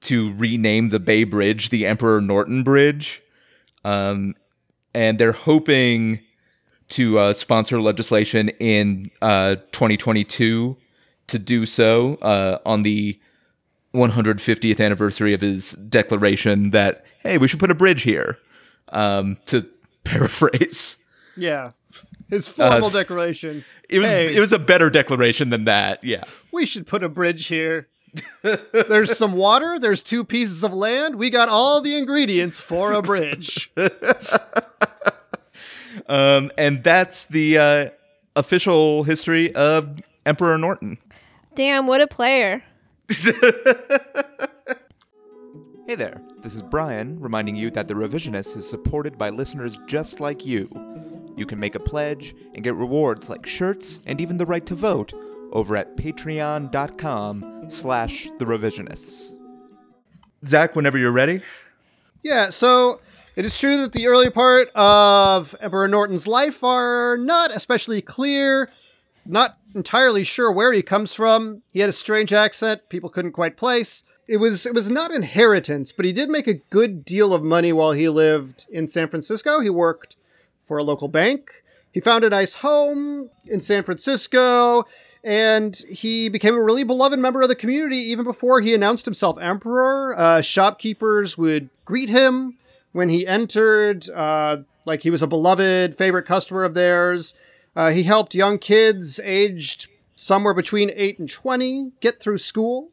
to 0.00 0.34
rename 0.34 0.90
the 0.90 1.00
Bay 1.00 1.24
Bridge 1.24 1.70
the 1.70 1.86
Emperor 1.86 2.20
Norton 2.20 2.62
Bridge. 2.62 3.22
Um, 3.84 4.34
and 4.94 5.18
they're 5.18 5.32
hoping 5.32 6.20
to 6.90 7.18
uh, 7.18 7.32
sponsor 7.32 7.80
legislation 7.80 8.48
in 8.60 9.10
uh, 9.22 9.56
2022 9.72 10.76
to 11.28 11.38
do 11.38 11.66
so 11.66 12.14
uh, 12.22 12.58
on 12.64 12.82
the 12.82 13.18
150th 13.94 14.80
anniversary 14.84 15.34
of 15.34 15.40
his 15.40 15.72
declaration 15.72 16.70
that, 16.70 17.04
hey, 17.20 17.38
we 17.38 17.48
should 17.48 17.60
put 17.60 17.70
a 17.70 17.74
bridge 17.74 18.02
here, 18.02 18.38
um, 18.90 19.36
to 19.46 19.66
paraphrase. 20.04 20.96
Yeah. 21.36 21.72
His 22.30 22.46
formal 22.48 22.86
Uh, 22.88 22.90
declaration. 22.90 23.64
It 23.88 24.00
was 24.00 24.08
Hey. 24.08 24.34
it 24.34 24.40
was 24.40 24.52
a 24.52 24.58
better 24.58 24.90
declaration 24.90 25.48
than 25.50 25.64
that. 25.64 26.02
Yeah. 26.04 26.24
We 26.52 26.66
should 26.66 26.86
put 26.86 27.02
a 27.02 27.08
bridge 27.08 27.46
here. 27.46 27.88
there's 28.72 29.16
some 29.16 29.32
water, 29.32 29.78
there's 29.78 30.02
two 30.02 30.24
pieces 30.24 30.62
of 30.64 30.72
land. 30.74 31.16
We 31.16 31.30
got 31.30 31.48
all 31.48 31.80
the 31.80 31.96
ingredients 31.96 32.60
for 32.60 32.92
a 32.92 33.00
bridge. 33.02 33.70
Um, 36.06 36.50
and 36.58 36.84
that's 36.84 37.26
the 37.26 37.58
uh, 37.58 37.90
official 38.36 39.02
history 39.04 39.54
of 39.54 40.00
Emperor 40.26 40.58
Norton. 40.58 40.98
Damn, 41.54 41.86
what 41.86 42.00
a 42.00 42.06
player. 42.06 42.62
Hey 45.88 45.94
there, 45.94 46.20
this 46.42 46.54
is 46.54 46.60
Brian 46.60 47.18
reminding 47.18 47.56
you 47.56 47.70
that 47.70 47.88
The 47.88 47.94
Revisionist 47.94 48.58
is 48.58 48.68
supported 48.68 49.16
by 49.16 49.30
listeners 49.30 49.78
just 49.86 50.20
like 50.20 50.44
you. 50.44 50.68
You 51.34 51.46
can 51.46 51.58
make 51.58 51.74
a 51.74 51.80
pledge 51.80 52.34
and 52.54 52.62
get 52.62 52.74
rewards 52.74 53.30
like 53.30 53.46
shirts 53.46 53.98
and 54.04 54.20
even 54.20 54.36
the 54.36 54.44
right 54.44 54.66
to 54.66 54.74
vote 54.74 55.14
over 55.50 55.78
at 55.78 55.96
patreon.com 55.96 57.70
slash 57.70 58.28
The 58.38 58.44
Revisionists. 58.44 59.34
Zach, 60.44 60.76
whenever 60.76 60.98
you're 60.98 61.10
ready. 61.10 61.40
Yeah, 62.22 62.50
so 62.50 63.00
It 63.38 63.44
is 63.44 63.56
true 63.56 63.80
that 63.82 63.92
the 63.92 64.08
early 64.08 64.30
part 64.30 64.68
of 64.74 65.54
Emperor 65.60 65.86
Norton's 65.86 66.26
life 66.26 66.64
are 66.64 67.16
not 67.16 67.54
especially 67.54 68.02
clear. 68.02 68.68
Not 69.24 69.58
entirely 69.76 70.24
sure 70.24 70.50
where 70.50 70.72
he 70.72 70.82
comes 70.82 71.14
from. 71.14 71.62
He 71.70 71.78
had 71.78 71.88
a 71.88 71.92
strange 71.92 72.32
accent 72.32 72.88
people 72.88 73.08
couldn't 73.08 73.30
quite 73.30 73.56
place. 73.56 74.02
It 74.26 74.38
was 74.38 74.66
it 74.66 74.74
was 74.74 74.90
not 74.90 75.12
inheritance, 75.12 75.92
but 75.92 76.04
he 76.04 76.12
did 76.12 76.28
make 76.28 76.48
a 76.48 76.54
good 76.54 77.04
deal 77.04 77.32
of 77.32 77.44
money 77.44 77.72
while 77.72 77.92
he 77.92 78.08
lived 78.08 78.66
in 78.72 78.88
San 78.88 79.06
Francisco. 79.06 79.60
He 79.60 79.70
worked 79.70 80.16
for 80.64 80.76
a 80.76 80.82
local 80.82 81.06
bank. 81.06 81.62
He 81.92 82.00
found 82.00 82.24
a 82.24 82.30
nice 82.30 82.54
home 82.54 83.30
in 83.46 83.60
San 83.60 83.84
Francisco, 83.84 84.82
and 85.22 85.76
he 85.88 86.28
became 86.28 86.56
a 86.56 86.62
really 86.62 86.82
beloved 86.82 87.20
member 87.20 87.42
of 87.42 87.48
the 87.48 87.54
community 87.54 87.98
even 87.98 88.24
before 88.24 88.60
he 88.60 88.74
announced 88.74 89.04
himself 89.04 89.38
emperor. 89.40 90.18
Uh, 90.18 90.40
shopkeepers 90.40 91.38
would 91.38 91.70
greet 91.84 92.08
him 92.08 92.58
when 92.92 93.08
he 93.08 93.26
entered, 93.26 94.08
uh, 94.10 94.58
like 94.84 95.02
he 95.02 95.10
was 95.10 95.22
a 95.22 95.26
beloved 95.26 95.96
favorite 95.96 96.26
customer 96.26 96.64
of 96.64 96.74
theirs. 96.74 97.34
Uh, 97.76 97.90
he 97.90 98.02
helped 98.02 98.34
young 98.34 98.58
kids 98.58 99.20
aged 99.22 99.88
somewhere 100.14 100.54
between 100.54 100.90
8 100.94 101.18
and 101.20 101.30
20 101.30 101.92
get 102.00 102.20
through 102.20 102.38
school. 102.38 102.90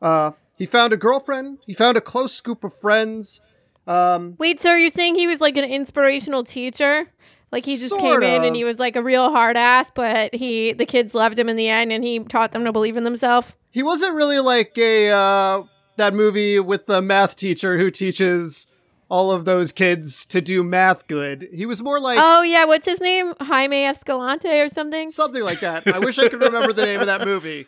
Uh, 0.00 0.32
he 0.56 0.66
found 0.66 0.92
a 0.92 0.96
girlfriend. 0.96 1.58
He 1.66 1.74
found 1.74 1.96
a 1.96 2.00
close 2.00 2.40
group 2.40 2.62
of 2.64 2.78
friends. 2.78 3.40
Um, 3.86 4.36
Wait, 4.38 4.60
so 4.60 4.70
are 4.70 4.78
you 4.78 4.90
saying 4.90 5.16
he 5.16 5.26
was 5.26 5.40
like 5.40 5.56
an 5.56 5.64
inspirational 5.64 6.44
teacher? 6.44 7.06
Like 7.50 7.64
he 7.64 7.76
just 7.76 7.96
came 7.98 8.22
in 8.22 8.44
and 8.44 8.54
he 8.54 8.62
was 8.62 8.78
like 8.78 8.94
a 8.94 9.02
real 9.02 9.30
hard 9.30 9.56
ass, 9.56 9.90
but 9.92 10.32
he 10.32 10.72
the 10.72 10.86
kids 10.86 11.14
loved 11.14 11.36
him 11.36 11.48
in 11.48 11.56
the 11.56 11.68
end 11.68 11.90
and 11.92 12.04
he 12.04 12.20
taught 12.20 12.52
them 12.52 12.64
to 12.64 12.72
believe 12.72 12.96
in 12.96 13.02
themselves. 13.02 13.52
he 13.70 13.82
wasn't 13.82 14.14
really 14.14 14.38
like 14.38 14.78
a 14.78 15.10
uh, 15.10 15.62
that 15.96 16.14
movie 16.14 16.60
with 16.60 16.86
the 16.86 17.02
math 17.02 17.34
teacher 17.34 17.76
who 17.76 17.90
teaches 17.90 18.68
all 19.10 19.32
of 19.32 19.44
those 19.44 19.72
kids 19.72 20.24
to 20.26 20.40
do 20.40 20.62
math 20.62 21.06
good. 21.08 21.48
He 21.52 21.66
was 21.66 21.82
more 21.82 22.00
like 22.00 22.18
Oh 22.20 22.42
yeah, 22.42 22.64
what's 22.64 22.86
his 22.86 23.00
name? 23.00 23.34
Jaime 23.40 23.84
Escalante 23.84 24.48
or 24.48 24.68
something? 24.68 25.10
something 25.10 25.42
like 25.42 25.60
that. 25.60 25.86
I 25.86 25.98
wish 25.98 26.18
I 26.18 26.28
could 26.28 26.40
remember 26.40 26.72
the 26.72 26.84
name 26.84 27.00
of 27.00 27.06
that 27.06 27.24
movie, 27.26 27.66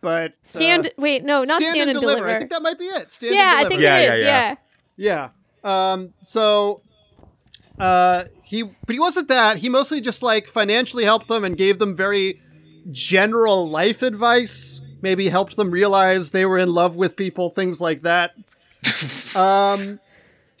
but 0.00 0.32
uh, 0.32 0.34
Stand 0.42 0.90
wait, 0.96 1.22
no, 1.22 1.44
not 1.44 1.58
stand, 1.58 1.74
stand, 1.74 1.80
and 1.82 1.90
and 1.90 2.00
deliver. 2.00 2.20
deliver. 2.20 2.34
I 2.34 2.38
think 2.38 2.50
that 2.50 2.62
might 2.62 2.78
be 2.78 2.86
it. 2.86 3.12
Stand 3.12 3.34
yeah, 3.34 3.58
and 3.58 3.66
I 3.66 3.68
think 3.68 3.80
deliver. 3.80 3.86
Yeah, 3.86 3.98
it 3.98 4.14
is. 4.14 4.22
yeah, 4.22 4.54
Yeah, 4.96 5.30
Yeah. 5.62 5.92
Um, 5.92 6.14
so 6.20 6.80
uh 7.78 8.24
he 8.42 8.62
but 8.62 8.94
he 8.94 8.98
wasn't 8.98 9.28
that. 9.28 9.58
He 9.58 9.68
mostly 9.68 10.00
just 10.00 10.22
like 10.22 10.48
financially 10.48 11.04
helped 11.04 11.28
them 11.28 11.44
and 11.44 11.56
gave 11.56 11.78
them 11.78 11.94
very 11.94 12.40
general 12.90 13.68
life 13.68 14.02
advice. 14.02 14.80
Maybe 15.02 15.28
helped 15.28 15.56
them 15.56 15.70
realize 15.70 16.30
they 16.32 16.46
were 16.46 16.58
in 16.58 16.70
love 16.72 16.96
with 16.96 17.16
people, 17.16 17.50
things 17.50 17.80
like 17.80 18.02
that. 18.02 18.32
um 19.36 20.00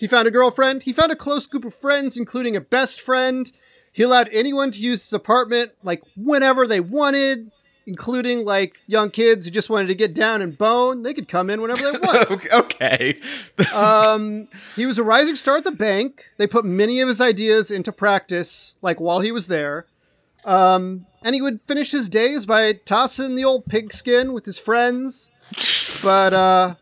he 0.00 0.08
found 0.08 0.26
a 0.26 0.30
girlfriend. 0.30 0.84
He 0.84 0.94
found 0.94 1.12
a 1.12 1.16
close 1.16 1.46
group 1.46 1.66
of 1.66 1.74
friends, 1.74 2.16
including 2.16 2.56
a 2.56 2.60
best 2.62 3.02
friend. 3.02 3.52
He 3.92 4.02
allowed 4.02 4.30
anyone 4.32 4.70
to 4.70 4.78
use 4.78 5.04
his 5.04 5.12
apartment 5.12 5.72
like 5.82 6.02
whenever 6.16 6.66
they 6.66 6.80
wanted, 6.80 7.50
including 7.86 8.46
like 8.46 8.78
young 8.86 9.10
kids 9.10 9.44
who 9.44 9.50
just 9.50 9.68
wanted 9.68 9.88
to 9.88 9.94
get 9.94 10.14
down 10.14 10.40
and 10.40 10.56
bone. 10.56 11.02
They 11.02 11.12
could 11.12 11.28
come 11.28 11.50
in 11.50 11.60
whenever 11.60 11.92
they 11.92 11.98
wanted. 11.98 12.50
okay. 12.52 13.20
Um, 13.74 14.48
he 14.74 14.86
was 14.86 14.96
a 14.96 15.04
rising 15.04 15.36
star 15.36 15.58
at 15.58 15.64
the 15.64 15.70
bank. 15.70 16.24
They 16.38 16.46
put 16.46 16.64
many 16.64 17.00
of 17.00 17.08
his 17.08 17.20
ideas 17.20 17.70
into 17.70 17.92
practice, 17.92 18.76
like 18.80 18.98
while 19.00 19.20
he 19.20 19.30
was 19.30 19.48
there. 19.48 19.84
Um, 20.46 21.04
and 21.22 21.34
he 21.34 21.42
would 21.42 21.60
finish 21.66 21.90
his 21.90 22.08
days 22.08 22.46
by 22.46 22.72
tossing 22.72 23.34
the 23.34 23.44
old 23.44 23.66
pigskin 23.66 24.32
with 24.32 24.46
his 24.46 24.58
friends. 24.58 25.30
But 26.02 26.32
uh, 26.32 26.74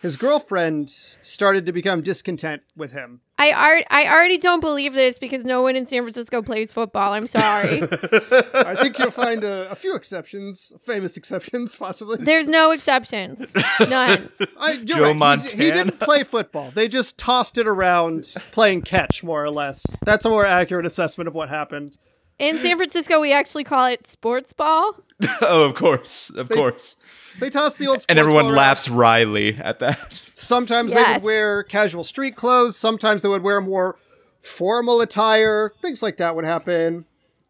his 0.00 0.16
girlfriend 0.16 0.88
started 0.90 1.66
to 1.66 1.72
become 1.72 2.00
discontent 2.00 2.62
with 2.76 2.92
him. 2.92 3.20
I 3.38 3.52
ar- 3.52 3.84
I 3.90 4.06
already 4.12 4.38
don't 4.38 4.60
believe 4.60 4.92
this 4.92 5.18
because 5.18 5.44
no 5.44 5.62
one 5.62 5.76
in 5.76 5.86
San 5.86 6.02
Francisco 6.02 6.42
plays 6.42 6.72
football. 6.72 7.12
I'm 7.12 7.26
sorry. 7.26 7.82
I 8.52 8.76
think 8.80 8.98
you'll 8.98 9.10
find 9.10 9.44
a, 9.44 9.70
a 9.70 9.74
few 9.74 9.94
exceptions, 9.94 10.72
famous 10.82 11.16
exceptions, 11.16 11.74
possibly. 11.74 12.18
There's 12.18 12.48
no 12.48 12.70
exceptions. 12.70 13.52
None. 13.80 14.30
I, 14.58 14.72
you're 14.72 14.84
Joe 14.84 15.12
right. 15.14 15.38
He's- 15.40 15.50
He 15.52 15.58
Montana. 15.58 15.72
didn't 15.84 16.00
play 16.00 16.22
football. 16.22 16.70
They 16.74 16.88
just 16.88 17.18
tossed 17.18 17.56
it 17.58 17.66
around, 17.66 18.34
playing 18.52 18.82
catch, 18.82 19.22
more 19.22 19.42
or 19.44 19.50
less. 19.50 19.86
That's 20.04 20.24
a 20.24 20.28
more 20.30 20.44
accurate 20.44 20.84
assessment 20.86 21.28
of 21.28 21.34
what 21.34 21.48
happened. 21.48 21.96
In 22.38 22.58
San 22.58 22.76
Francisco, 22.78 23.20
we 23.20 23.32
actually 23.34 23.64
call 23.64 23.86
it 23.86 24.06
sports 24.06 24.52
ball. 24.54 24.96
oh, 25.42 25.64
of 25.64 25.74
course, 25.74 26.30
of 26.30 26.48
course. 26.48 26.96
They 27.40 27.50
toss 27.50 27.74
the 27.76 27.86
old 27.88 28.04
And 28.08 28.18
everyone 28.18 28.44
ball 28.44 28.50
around. 28.50 28.56
laughs 28.58 28.88
wryly 28.88 29.56
at 29.56 29.80
that. 29.80 30.22
Sometimes 30.34 30.92
they 30.94 31.02
would 31.02 31.22
wear 31.22 31.62
casual 31.62 32.04
street 32.04 32.36
clothes. 32.36 32.76
Sometimes 32.76 33.22
they 33.22 33.28
would 33.28 33.42
wear 33.42 33.60
more 33.60 33.96
formal 34.40 35.00
attire. 35.00 35.72
Things 35.82 36.02
like 36.02 36.18
that 36.18 36.36
would 36.36 36.44
happen. 36.44 37.04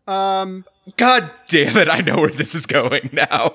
Um, 0.06 0.64
God 0.96 1.30
damn 1.48 1.76
it! 1.76 1.88
I 1.88 2.00
know 2.00 2.18
where 2.18 2.30
this 2.30 2.54
is 2.54 2.66
going 2.66 3.10
now. 3.12 3.54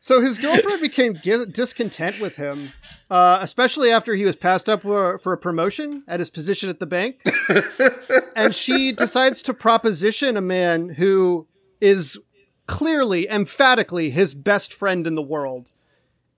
so 0.00 0.20
his 0.20 0.36
girlfriend 0.38 0.80
became 0.82 1.14
gi- 1.22 1.46
discontent 1.46 2.20
with 2.20 2.36
him, 2.36 2.72
uh, 3.10 3.38
especially 3.40 3.90
after 3.90 4.14
he 4.14 4.24
was 4.24 4.36
passed 4.36 4.68
up 4.68 4.82
for, 4.82 5.18
for 5.18 5.32
a 5.32 5.38
promotion 5.38 6.02
at 6.06 6.20
his 6.20 6.28
position 6.28 6.68
at 6.68 6.78
the 6.78 6.86
bank. 6.86 7.22
and 8.36 8.54
she 8.54 8.92
decides 8.92 9.40
to 9.42 9.54
proposition 9.54 10.36
a 10.36 10.42
man 10.42 10.90
who 10.90 11.46
is 11.80 12.18
clearly, 12.66 13.28
emphatically 13.28 14.10
his 14.10 14.34
best 14.34 14.72
friend 14.72 15.06
in 15.06 15.14
the 15.14 15.22
world. 15.22 15.70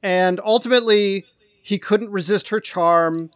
And 0.03 0.41
ultimately, 0.45 1.25
he 1.63 1.79
couldn't 1.79 2.11
resist 2.11 2.49
her 2.49 2.61
charm 2.61 3.31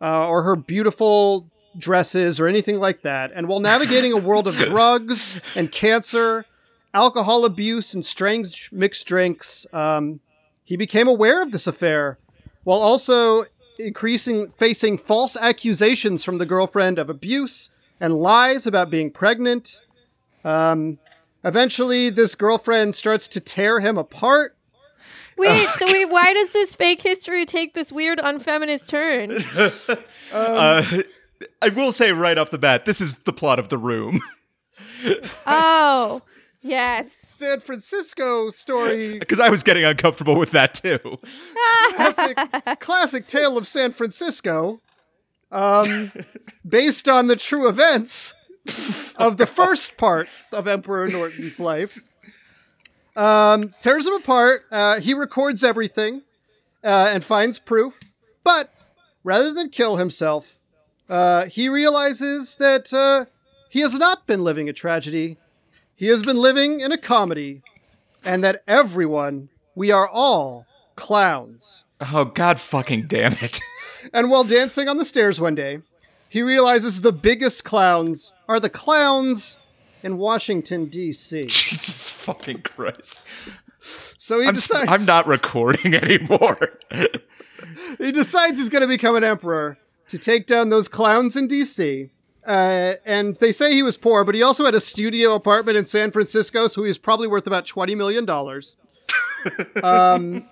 uh, 0.00 0.28
or 0.28 0.42
her 0.42 0.56
beautiful 0.56 1.48
dresses 1.78 2.40
or 2.40 2.46
anything 2.46 2.78
like 2.78 3.02
that. 3.02 3.32
And 3.34 3.48
while 3.48 3.60
navigating 3.60 4.12
a 4.12 4.16
world 4.16 4.46
of 4.46 4.54
drugs 4.56 5.40
and 5.54 5.70
cancer, 5.70 6.46
alcohol 6.94 7.44
abuse, 7.44 7.94
and 7.94 8.04
strange 8.04 8.70
mixed 8.72 9.06
drinks, 9.06 9.66
um, 9.72 10.20
he 10.64 10.76
became 10.76 11.08
aware 11.08 11.42
of 11.42 11.52
this 11.52 11.66
affair 11.66 12.18
while 12.64 12.80
also 12.80 13.44
increasing 13.78 14.50
facing 14.58 14.98
false 14.98 15.36
accusations 15.36 16.24
from 16.24 16.38
the 16.38 16.46
girlfriend 16.46 16.98
of 16.98 17.10
abuse 17.10 17.70
and 18.00 18.14
lies 18.14 18.66
about 18.66 18.90
being 18.90 19.10
pregnant. 19.10 19.82
Um, 20.44 20.98
eventually, 21.46 22.10
this 22.10 22.34
girlfriend 22.34 22.94
starts 22.94 23.28
to 23.28 23.40
tear 23.40 23.80
him 23.80 23.96
apart. 23.96 24.56
Wait, 25.38 25.68
so 25.78 25.86
wait, 25.92 26.06
why 26.10 26.34
does 26.34 26.50
this 26.52 26.74
fake 26.74 27.00
history 27.00 27.46
take 27.46 27.72
this 27.74 27.90
weird 27.90 28.18
unfeminist 28.18 28.88
turn? 28.88 29.38
Uh, 30.32 31.02
I 31.62 31.68
will 31.68 31.92
say 31.92 32.10
right 32.10 32.36
off 32.36 32.50
the 32.50 32.58
bat, 32.58 32.84
this 32.84 33.00
is 33.00 33.18
the 33.18 33.32
plot 33.32 33.58
of 33.58 33.68
The 33.68 33.78
Room. 33.78 34.20
Oh, 35.46 36.22
yes. 36.62 37.12
San 37.16 37.60
Francisco 37.60 38.50
story, 38.50 39.18
Because 39.18 39.38
I 39.38 39.48
was 39.50 39.62
getting 39.62 39.84
uncomfortable 39.84 40.36
with 40.36 40.50
that 40.50 40.74
too. 40.74 40.98
classic, 41.94 42.38
classic 42.80 43.26
tale 43.28 43.56
of 43.56 43.68
San 43.68 43.92
Francisco, 43.92 44.80
um, 45.52 46.10
based 46.66 47.08
on 47.08 47.26
the 47.28 47.36
true 47.36 47.68
events 47.68 48.34
of 49.16 49.36
the 49.36 49.46
first 49.46 49.96
part 49.96 50.28
of 50.52 50.66
Emperor 50.66 51.06
Norton's 51.06 51.60
life. 51.60 52.00
Um, 53.16 53.74
tears 53.80 54.06
him 54.06 54.14
apart. 54.14 54.64
Uh, 54.70 55.00
he 55.00 55.14
records 55.14 55.64
everything 55.64 56.22
uh, 56.84 57.10
and 57.12 57.24
finds 57.24 57.58
proof, 57.58 58.00
but 58.44 58.72
rather 59.24 59.52
than 59.52 59.70
kill 59.70 59.96
himself, 59.96 60.58
uh, 61.08 61.46
he 61.46 61.68
realizes 61.68 62.56
that 62.56 62.92
uh, 62.92 63.24
he 63.70 63.80
has 63.80 63.94
not 63.94 64.26
been 64.26 64.44
living 64.44 64.68
a 64.68 64.72
tragedy. 64.72 65.38
He 65.94 66.06
has 66.08 66.22
been 66.22 66.36
living 66.36 66.80
in 66.80 66.92
a 66.92 66.98
comedy, 66.98 67.62
and 68.22 68.44
that 68.44 68.62
everyone, 68.66 69.48
we 69.74 69.90
are 69.90 70.08
all 70.08 70.66
clowns. 70.94 71.84
Oh 72.00 72.26
god 72.26 72.60
fucking 72.60 73.06
damn 73.06 73.32
it. 73.34 73.60
And 74.12 74.30
while 74.30 74.44
dancing 74.44 74.88
on 74.88 74.98
the 74.98 75.04
stairs 75.04 75.40
one 75.40 75.54
day, 75.54 75.80
he 76.36 76.42
realizes 76.42 77.00
the 77.00 77.12
biggest 77.12 77.64
clowns 77.64 78.30
are 78.46 78.60
the 78.60 78.68
clowns 78.68 79.56
in 80.02 80.18
Washington, 80.18 80.84
D.C. 80.84 81.44
Jesus 81.46 82.10
fucking 82.10 82.60
Christ. 82.60 83.22
So 84.18 84.42
he 84.42 84.48
I'm, 84.48 84.52
decides, 84.52 84.90
I'm 84.90 85.06
not 85.06 85.26
recording 85.26 85.94
anymore. 86.04 86.78
he 87.98 88.12
decides 88.12 88.58
he's 88.58 88.68
going 88.68 88.82
to 88.82 88.86
become 88.86 89.16
an 89.16 89.24
emperor 89.24 89.78
to 90.08 90.18
take 90.18 90.46
down 90.46 90.68
those 90.68 90.88
clowns 90.88 91.36
in 91.36 91.46
D.C. 91.46 92.10
Uh, 92.46 92.96
and 93.06 93.36
they 93.36 93.50
say 93.50 93.72
he 93.72 93.82
was 93.82 93.96
poor, 93.96 94.22
but 94.22 94.34
he 94.34 94.42
also 94.42 94.66
had 94.66 94.74
a 94.74 94.80
studio 94.80 95.34
apartment 95.36 95.78
in 95.78 95.86
San 95.86 96.10
Francisco, 96.10 96.66
so 96.66 96.82
he 96.82 96.88
was 96.88 96.98
probably 96.98 97.28
worth 97.28 97.46
about 97.46 97.64
$20 97.64 97.96
million. 97.96 98.28
um, 99.82 100.46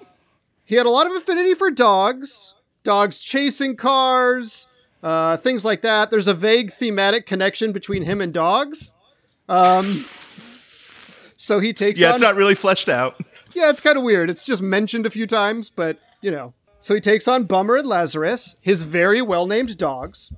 he 0.65 0.77
had 0.77 0.87
a 0.87 0.91
lot 0.91 1.07
of 1.07 1.13
affinity 1.13 1.53
for 1.53 1.71
dogs, 1.71 2.55
dogs 2.85 3.21
chasing 3.21 3.77
cars, 3.77 4.67
uh, 5.05 5.37
things 5.37 5.65
like 5.65 5.83
that. 5.83 6.11
There's 6.11 6.27
a 6.27 6.35
vague 6.35 6.73
thematic 6.73 7.27
connection 7.27 7.73
between 7.73 8.03
him 8.05 8.23
and 8.23 8.33
dogs. 8.33 8.95
Um, 9.51 10.07
so 11.37 11.61
he 11.61 11.75
takes 11.75 12.01
yeah, 12.01 12.09
on 12.09 12.15
it's 12.15 12.23
not 12.23 12.37
really 12.37 12.55
fleshed 12.55 12.89
out. 12.89 13.21
yeah, 13.55 13.69
it's 13.69 13.83
kind 13.83 13.99
of 13.99 14.03
weird. 14.03 14.31
It's 14.31 14.45
just 14.45 14.63
mentioned 14.63 15.05
a 15.05 15.11
few 15.11 15.27
times, 15.27 15.69
but 15.71 15.99
you 16.23 16.31
know. 16.31 16.55
So 16.81 16.95
he 16.95 17.01
takes 17.01 17.29
on 17.29 17.45
Bummer 17.45 17.77
and 17.77 17.87
Lazarus, 17.87 18.57
his 18.63 18.83
very 18.83 19.23
well 19.23 19.47
named 19.47 19.77
dogs. 19.77 20.33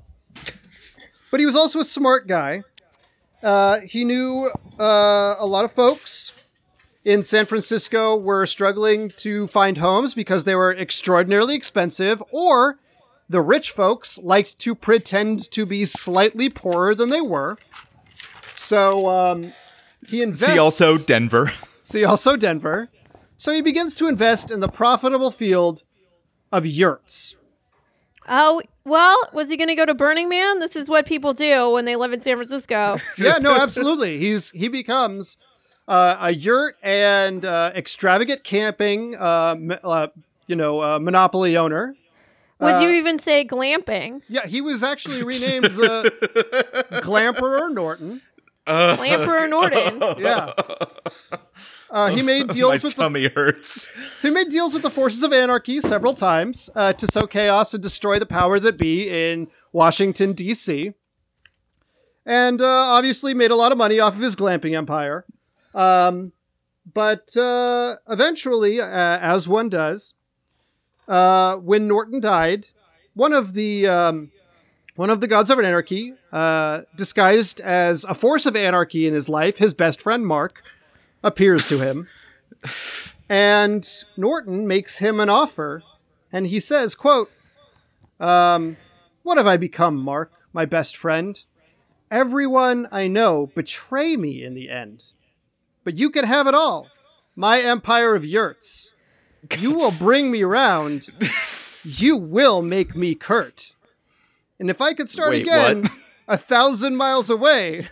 but 1.31 1.41
he 1.41 1.47
was 1.47 1.57
also 1.57 1.81
a 1.81 1.85
smart 1.85 2.27
guy. 2.27 2.63
Uh, 3.43 3.81
he 3.81 4.05
knew 4.05 4.51
uh, 4.79 5.37
a 5.39 5.47
lot 5.47 5.65
of 5.65 5.73
folks 5.73 6.33
in 7.05 7.23
San 7.23 7.47
Francisco 7.47 8.17
were 8.17 8.47
struggling 8.47 9.11
to 9.11 9.47
find 9.47 9.79
homes 9.79 10.13
because 10.15 10.43
they 10.43 10.57
were 10.57 10.75
extraordinarily 10.75 11.55
expensive, 11.55 12.21
or 12.31 12.81
the 13.29 13.41
rich 13.41 13.71
folks 13.71 14.19
liked 14.19 14.59
to 14.61 14.75
pretend 14.75 15.51
to 15.53 15.67
be 15.67 15.85
slightly 15.85 16.49
poorer 16.49 16.95
than 16.95 17.11
they 17.11 17.21
were. 17.21 17.59
So 18.57 19.09
um, 19.09 19.53
he 20.07 20.23
invests. 20.23 20.47
See 20.47 20.59
also 20.59 20.97
Denver. 20.99 21.53
See 21.83 22.05
also 22.05 22.37
Denver. 22.37 22.89
So 23.37 23.53
he 23.53 23.61
begins 23.61 23.95
to 23.97 24.09
invest 24.09 24.51
in 24.51 24.61
the 24.61 24.69
profitable 24.69 25.31
field 25.31 25.83
of 26.51 26.65
yurts. 26.67 27.37
Oh, 28.29 28.61
well, 28.85 29.17
was 29.33 29.49
he 29.49 29.57
going 29.57 29.69
to 29.69 29.75
go 29.75 29.85
to 29.87 29.95
Burning 29.95 30.29
Man? 30.29 30.59
This 30.59 30.75
is 30.75 30.89
what 30.89 31.07
people 31.07 31.33
do 31.33 31.71
when 31.71 31.85
they 31.85 31.95
live 31.97 32.13
in 32.13 32.21
San 32.21 32.37
Francisco. 32.37 32.97
Yeah, 33.19 33.39
no, 33.39 33.55
absolutely. 33.55 34.19
He's 34.19 34.51
he 34.51 34.69
becomes 34.69 35.39
uh, 35.87 36.17
a 36.21 36.33
yurt 36.33 36.77
and 36.83 37.45
uh, 37.45 37.73
extravagant 37.75 38.43
camping, 38.43 39.17
uh, 39.17 39.55
m- 39.57 39.79
uh, 39.85 40.09
you 40.47 40.57
know, 40.57 40.81
uh, 40.81 40.99
monopoly 40.99 41.57
owner. 41.57 41.95
Would 42.59 42.77
Uh, 42.77 42.81
you 42.81 42.91
even 42.91 43.19
say 43.19 43.45
glamping? 43.47 44.23
Yeah, 44.29 44.47
he 44.47 44.61
was 44.61 44.83
actually 44.83 45.23
renamed 45.23 45.65
the 45.77 46.13
Glamperer 47.03 47.73
Norton. 47.73 48.23
Glamper 48.67 49.49
Norton. 49.51 50.01
Yeah. 50.19 50.53
Uh, 51.91 52.09
he 52.09 52.23
made 52.23 52.47
My 52.49 52.55
deals 52.55 52.83
with 52.83 52.97
the, 52.97 53.03
tummy 53.03 53.29
hurts. 53.29 53.89
he 54.23 54.31
made 54.31 54.49
deals 54.49 54.73
with 54.75 54.83
the 54.83 54.91
forces 54.91 55.23
of 55.23 55.33
anarchy 55.33 55.81
several 55.81 56.15
times 56.15 56.69
uh, 56.75 56.93
to 56.95 57.07
sow 57.07 57.27
chaos 57.27 57.75
and 57.75 57.83
destroy 57.83 58.19
the 58.19 58.27
power 58.27 58.59
that 58.59 58.77
be 58.79 59.09
in 59.09 59.49
Washington 59.73 60.33
D.C. 60.33 60.93
And 62.25 62.61
uh, 62.61 62.67
obviously 62.67 63.35
made 63.35 63.51
a 63.53 63.57
lot 63.57 63.71
of 63.71 63.79
money 63.79 64.01
off 64.01 64.15
of 64.17 64.21
his 64.21 64.35
glamping 64.35 64.75
empire. 64.77 65.25
Um, 65.75 66.33
but 66.93 67.37
uh, 67.37 67.97
eventually, 68.09 68.81
uh, 68.81 68.87
as 68.89 69.47
one 69.47 69.69
does, 69.69 70.15
uh, 71.09 71.57
when 71.57 71.87
Norton 71.89 72.21
died, 72.21 72.67
one 73.15 73.33
of 73.33 73.55
the 73.55 73.87
um, 73.87 74.31
one 74.97 75.11
of 75.11 75.21
the 75.21 75.27
gods 75.27 75.51
of 75.51 75.59
anarchy, 75.59 76.15
uh, 76.33 76.83
disguised 76.97 77.61
as 77.61 78.05
a 78.05 78.15
force 78.15 78.47
of 78.47 78.57
anarchy 78.57 79.07
in 79.07 79.15
his 79.15 79.29
life, 79.29 79.59
his 79.59 79.75
best 79.75 80.01
friend 80.01 80.27
Mark, 80.27 80.63
appears 81.23 81.69
to 81.69 81.79
him. 81.79 82.09
And 83.29 83.87
Norton 84.17 84.67
makes 84.67 84.99
him 84.99 85.21
an 85.21 85.29
offer, 85.29 85.83
and 86.33 86.47
he 86.47 86.61
says, 86.61 86.95
quote, 86.95 87.31
um, 88.21 88.77
What 89.23 89.37
have 89.37 89.47
I 89.47 89.57
become, 89.57 89.97
Mark, 89.97 90.33
my 90.53 90.65
best 90.65 90.97
friend? 90.97 91.43
Everyone 92.11 92.87
I 92.93 93.09
know 93.09 93.51
betray 93.55 94.17
me 94.17 94.45
in 94.45 94.55
the 94.55 94.71
end. 94.71 95.13
But 95.83 95.99
you 95.99 96.09
can 96.09 96.25
have 96.25 96.47
it 96.47 96.55
all. 96.55 96.89
My 97.35 97.61
empire 97.61 98.15
of 98.15 98.25
yurts. 98.25 98.93
You 99.59 99.73
will 99.73 99.91
bring 99.93 100.31
me 100.31 100.43
round. 100.43 101.09
You 101.85 102.17
will 102.17 102.63
make 102.63 102.97
me 102.97 103.15
Kurt. 103.15 103.75
And 104.59 104.71
if 104.71 104.81
I 104.81 104.95
could 104.95 105.09
start 105.11 105.31
Wait, 105.31 105.43
again 105.43 105.83
what? 105.83 105.93
a 106.29 106.37
thousand 106.37 106.97
miles 106.97 107.31
away, 107.31 107.89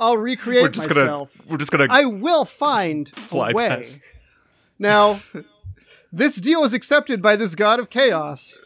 I'll 0.00 0.18
recreate 0.18 0.62
We're 0.62 0.68
just 0.68 0.88
myself. 0.88 1.36
gonna 1.38 1.50
we're 1.50 1.58
just 1.58 1.70
gonna 1.70 1.86
I 1.88 2.04
will 2.04 2.44
find 2.44 3.08
Fly 3.08 3.50
a 3.50 3.54
way. 3.54 3.68
past. 3.68 3.98
Now, 4.78 5.20
this 6.12 6.36
deal 6.36 6.60
was 6.60 6.74
accepted 6.74 7.22
by 7.22 7.36
this 7.36 7.54
god 7.54 7.78
of 7.80 7.90
chaos, 7.90 8.60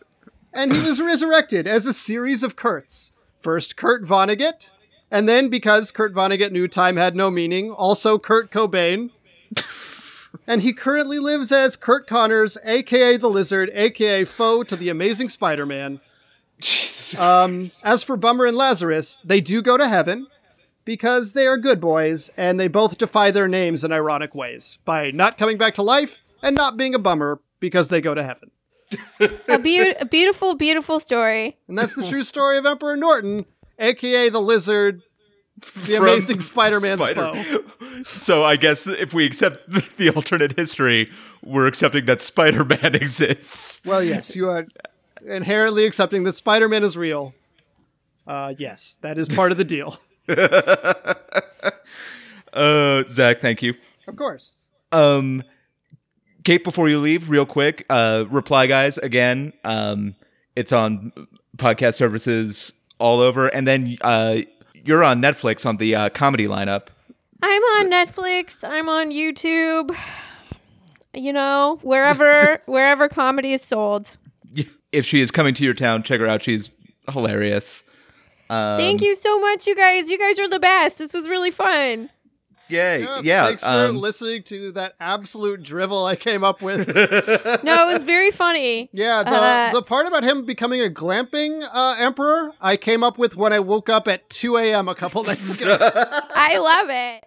and 0.55 0.73
he 0.73 0.81
was 0.81 1.01
resurrected 1.01 1.67
as 1.67 1.87
a 1.87 1.93
series 1.93 2.43
of 2.43 2.57
Kurts. 2.57 3.13
First, 3.39 3.77
Kurt 3.77 4.03
Vonnegut, 4.05 4.73
and 5.11 5.29
then, 5.29 5.49
because 5.49 5.91
Kurt 5.91 6.13
Vonnegut 6.15 6.51
knew 6.51 6.67
time 6.67 6.97
had 6.97 7.15
no 7.15 7.31
meaning, 7.31 7.71
also 7.71 8.19
Kurt 8.19 8.51
Cobain. 8.51 9.11
And 10.47 10.63
he 10.63 10.73
currently 10.73 11.19
lives 11.19 11.53
as 11.53 11.77
Curt 11.77 12.07
Connors, 12.07 12.57
aka 12.65 13.17
the 13.17 13.29
Lizard, 13.29 13.71
aka 13.75 14.25
foe 14.25 14.63
to 14.63 14.77
the 14.77 14.89
Amazing 14.89 15.29
Spider-Man. 15.29 16.01
Um, 17.19 17.71
as 17.83 18.03
for 18.03 18.17
Bummer 18.17 18.47
and 18.47 18.57
Lazarus, 18.57 19.21
they 19.25 19.41
do 19.41 19.63
go 19.63 19.77
to 19.77 19.89
heaven 19.89 20.27
because 20.85 21.35
they 21.35 21.47
are 21.47 21.57
good 21.59 21.81
boys 21.81 22.31
and 22.37 22.59
they 22.59 22.69
both 22.69 22.99
defy 22.99 23.31
their 23.31 23.47
names 23.49 23.85
in 23.85 23.93
ironic 23.93 24.35
ways 24.35 24.79
by 24.85 25.11
not 25.11 25.39
coming 25.39 25.59
back 25.59 25.75
to 25.75 25.83
life 25.83 26.23
and 26.43 26.57
not 26.57 26.77
being 26.77 26.95
a 26.95 26.99
bummer 26.99 27.41
because 27.61 27.89
they 27.89 28.01
go 28.01 28.15
to 28.15 28.23
heaven. 28.23 28.51
a, 29.21 29.59
beau- 29.59 29.95
a 30.01 30.07
beautiful, 30.07 30.55
beautiful 30.55 30.99
story. 30.99 31.59
And 31.69 31.77
that's 31.77 31.95
the 31.95 32.07
true 32.07 32.23
story 32.23 32.57
of 32.57 32.65
Emperor 32.65 32.97
Norton, 32.97 33.45
aka 33.79 34.31
the 34.31 34.41
lizard, 34.41 35.03
the 35.87 35.97
amazing 35.97 36.41
Spider-Man's 36.41 37.01
Spider- 37.03 37.43
foe. 37.43 37.65
So 38.05 38.45
I 38.45 38.55
guess 38.57 38.87
if 38.87 39.13
we 39.13 39.27
accept 39.27 39.69
the 39.97 40.11
alternate 40.11 40.57
history, 40.57 41.11
we're 41.45 41.67
accepting 41.67 42.05
that 42.07 42.21
Spider-Man 42.21 42.95
exists. 42.95 43.81
Well, 43.85 44.03
yes, 44.03 44.37
you 44.37 44.49
are 44.49 44.67
inherently 45.27 45.85
accepting 45.85 46.23
that 46.25 46.35
Spider-Man 46.35 46.85
is 46.85 46.97
real. 46.97 47.35
Uh, 48.27 48.55
yes, 48.57 48.99
that 49.03 49.19
is 49.19 49.29
part 49.29 49.51
of 49.51 49.59
the 49.59 49.65
deal. 49.65 49.97
Uh, 52.53 53.05
Zach, 53.09 53.41
thank 53.41 53.63
you. 53.63 53.75
Of 54.07 54.17
course. 54.17 54.55
Um, 54.93 55.43
Kate, 56.45 56.65
before 56.65 56.89
you 56.89 56.99
leave, 56.99 57.29
real 57.29 57.47
quick, 57.47 57.85
uh, 57.91 58.25
reply 58.31 58.67
guys 58.67 58.97
again. 58.99 59.53
Um, 59.65 60.15
it's 60.57 60.73
on 60.73 61.13
podcast 61.57 61.95
services 61.95 62.73
all 62.99 63.21
over, 63.21 63.49
and 63.49 63.67
then 63.67 63.97
uh, 64.01 64.39
you're 64.85 65.05
on 65.05 65.21
Netflix 65.21 65.67
on 65.67 65.77
the 65.77 65.95
uh, 65.95 66.09
comedy 66.11 66.47
lineup. 66.47 66.89
I'm 67.43 67.63
on 67.63 67.91
Netflix. 67.91 68.57
I'm 68.63 68.89
on 68.89 69.11
YouTube. 69.11 69.97
You 71.15 71.33
know, 71.33 71.79
wherever 71.83 72.61
wherever 72.67 73.09
comedy 73.09 73.53
is 73.53 73.63
sold. 73.63 74.17
If 74.91 75.05
she 75.05 75.21
is 75.21 75.31
coming 75.31 75.55
to 75.55 75.65
your 75.65 75.75
town, 75.75 76.03
check 76.03 76.21
her 76.21 76.27
out. 76.27 76.43
She's 76.43 76.71
hilarious. 77.13 77.83
Um, 78.51 78.79
Thank 78.79 79.03
you 79.03 79.15
so 79.15 79.39
much, 79.41 79.67
you 79.67 79.77
guys. 79.77 80.09
You 80.09 80.19
guys 80.19 80.39
are 80.39 80.49
the 80.49 80.59
best. 80.59 80.99
This 80.99 81.13
was 81.13 81.29
really 81.29 81.51
fun. 81.51 82.09
Yay! 82.69 83.07
Yeah. 83.23 83.47
Thanks 83.47 83.63
for 83.63 83.69
um, 83.69 83.97
listening 83.97 84.43
to 84.45 84.73
that 84.73 84.95
absolute 85.01 85.63
drivel 85.63 86.05
I 86.05 86.17
came 86.17 86.45
up 86.45 86.63
with. 86.63 86.89
No, 87.65 87.89
it 87.89 87.93
was 87.93 88.03
very 88.03 88.31
funny. 88.31 88.89
Yeah, 88.93 89.23
the 89.23 89.31
Uh, 89.31 89.73
the 89.73 89.83
part 89.83 90.07
about 90.07 90.23
him 90.25 90.45
becoming 90.45 90.81
a 90.81 90.89
glamping 90.89 91.67
uh, 91.73 91.97
emperor, 91.99 92.53
I 92.61 92.77
came 92.77 93.03
up 93.03 93.19
with 93.19 93.37
when 93.37 93.53
I 93.53 93.59
woke 93.61 93.89
up 93.89 94.07
at 94.09 94.29
2 94.31 94.57
a.m. 94.59 94.89
a 94.89 94.95
couple 94.95 95.23
nights 95.25 95.51
ago. 95.51 95.77
I 95.81 96.59
love 96.59 96.89
it. 96.91 97.25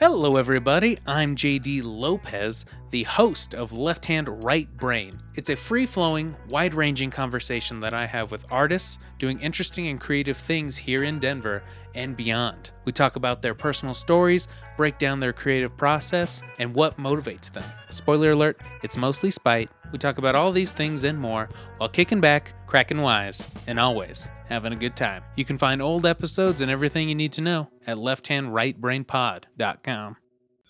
Hello, 0.00 0.36
everybody. 0.36 0.96
I'm 1.06 1.36
JD 1.36 1.82
Lopez, 1.84 2.64
the 2.90 3.04
host 3.04 3.54
of 3.54 3.72
Left 3.72 4.04
Hand 4.06 4.44
Right 4.44 4.68
Brain. 4.76 5.12
It's 5.36 5.50
a 5.50 5.56
free 5.56 5.86
flowing, 5.86 6.34
wide 6.50 6.74
ranging 6.74 7.10
conversation 7.10 7.80
that 7.80 7.94
I 7.94 8.06
have 8.06 8.30
with 8.30 8.46
artists 8.52 8.98
doing 9.18 9.40
interesting 9.40 9.86
and 9.86 10.00
creative 10.00 10.36
things 10.36 10.76
here 10.76 11.04
in 11.04 11.20
Denver 11.20 11.62
and 11.94 12.16
beyond. 12.16 12.70
We 12.84 12.92
talk 12.92 13.14
about 13.14 13.40
their 13.40 13.54
personal 13.54 13.94
stories, 13.94 14.48
break 14.76 14.98
down 14.98 15.20
their 15.20 15.32
creative 15.32 15.76
process, 15.76 16.42
and 16.58 16.74
what 16.74 16.96
motivates 16.96 17.52
them. 17.52 17.64
Spoiler 17.88 18.30
alert, 18.30 18.56
it's 18.82 18.96
mostly 18.96 19.30
spite. 19.30 19.70
We 19.92 19.98
talk 19.98 20.18
about 20.18 20.34
all 20.34 20.52
these 20.52 20.72
things 20.72 21.04
and 21.04 21.18
more 21.18 21.48
while 21.78 21.88
kicking 21.88 22.20
back, 22.20 22.50
cracking 22.66 23.02
wise, 23.02 23.48
and 23.66 23.78
always 23.78 24.26
having 24.48 24.72
a 24.72 24.76
good 24.76 24.96
time. 24.96 25.20
You 25.36 25.44
can 25.44 25.58
find 25.58 25.82
old 25.82 26.06
episodes 26.06 26.60
and 26.60 26.70
everything 26.70 27.08
you 27.08 27.14
need 27.14 27.32
to 27.32 27.40
know 27.40 27.68
at 27.86 27.96
lefthandrightbrainpod.com. 27.96 30.16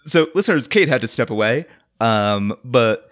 so 0.06 0.26
listeners 0.34 0.66
kate 0.66 0.88
had 0.88 1.00
to 1.00 1.08
step 1.08 1.30
away 1.30 1.64
um, 2.00 2.54
but 2.64 3.10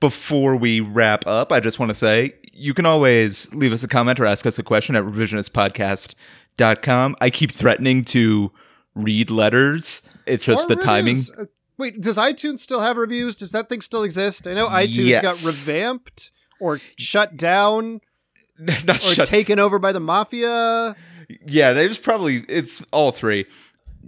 before 0.00 0.56
we 0.56 0.80
wrap 0.80 1.26
up 1.26 1.52
i 1.52 1.60
just 1.60 1.78
want 1.78 1.88
to 1.90 1.94
say 1.94 2.32
you 2.52 2.74
can 2.74 2.84
always 2.86 3.52
leave 3.54 3.72
us 3.72 3.82
a 3.82 3.88
comment 3.88 4.18
or 4.20 4.26
ask 4.26 4.44
us 4.46 4.58
a 4.58 4.62
question 4.62 4.96
at 4.96 5.04
revisionistpodcast.com 5.04 7.16
i 7.20 7.30
keep 7.30 7.50
threatening 7.50 8.04
to 8.04 8.52
read 8.96 9.30
letters 9.30 10.02
it's 10.26 10.44
just 10.44 10.68
Or 10.68 10.74
the 10.74 10.82
timing 10.82 11.14
reviews. 11.16 11.30
Uh, 11.30 11.44
Wait, 11.78 12.00
does 12.00 12.16
iTunes 12.16 12.58
still 12.60 12.80
have 12.80 12.96
reviews? 12.96 13.36
Does 13.36 13.52
that 13.52 13.68
thing 13.68 13.80
still 13.82 14.02
exist? 14.02 14.46
I 14.48 14.54
know 14.54 14.66
iTunes 14.68 15.06
Yes. 15.06 15.22
got 15.22 15.46
revamped 15.46 16.32
or 16.58 16.80
shut 16.98 17.36
down 17.36 18.00
or 18.68 18.94
shut- 18.96 19.26
taken 19.28 19.58
over 19.58 19.78
by 19.78 19.92
the 19.92 20.00
mafia. 20.00 20.96
yeah 21.46 21.72
there's 21.74 21.98
probably 21.98 22.44
it's 22.48 22.82
all 22.92 23.12
three 23.12 23.44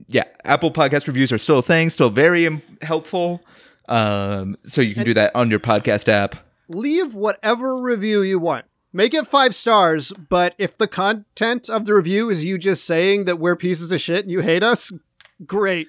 yeah 0.08 0.24
apple 0.44 0.70
podcast 0.72 1.06
reviews 1.06 1.30
are 1.32 1.38
still 1.38 1.58
a 1.58 1.62
thing 1.62 1.90
still 1.90 2.08
very 2.10 2.46
um, 2.46 2.62
helpful 2.80 3.42
um, 3.88 4.56
so 4.64 4.80
you 4.80 4.94
can 4.94 5.04
do 5.04 5.12
that 5.14 5.34
on 5.36 5.50
your 5.50 5.60
podcast 5.60 6.08
app 6.08 6.36
Leave 6.70 7.14
whatever 7.14 7.76
review 7.80 8.20
you 8.22 8.38
want. 8.38 8.64
Make 8.92 9.12
it 9.12 9.26
five 9.26 9.54
stars, 9.54 10.12
but 10.12 10.54
if 10.56 10.78
the 10.78 10.88
content 10.88 11.68
of 11.68 11.84
the 11.84 11.94
review 11.94 12.30
is 12.30 12.44
you 12.44 12.56
just 12.56 12.84
saying 12.84 13.24
that 13.26 13.38
we're 13.38 13.56
pieces 13.56 13.92
of 13.92 14.00
shit 14.00 14.24
and 14.24 14.30
you 14.30 14.40
hate 14.40 14.62
us, 14.62 14.92
great. 15.44 15.88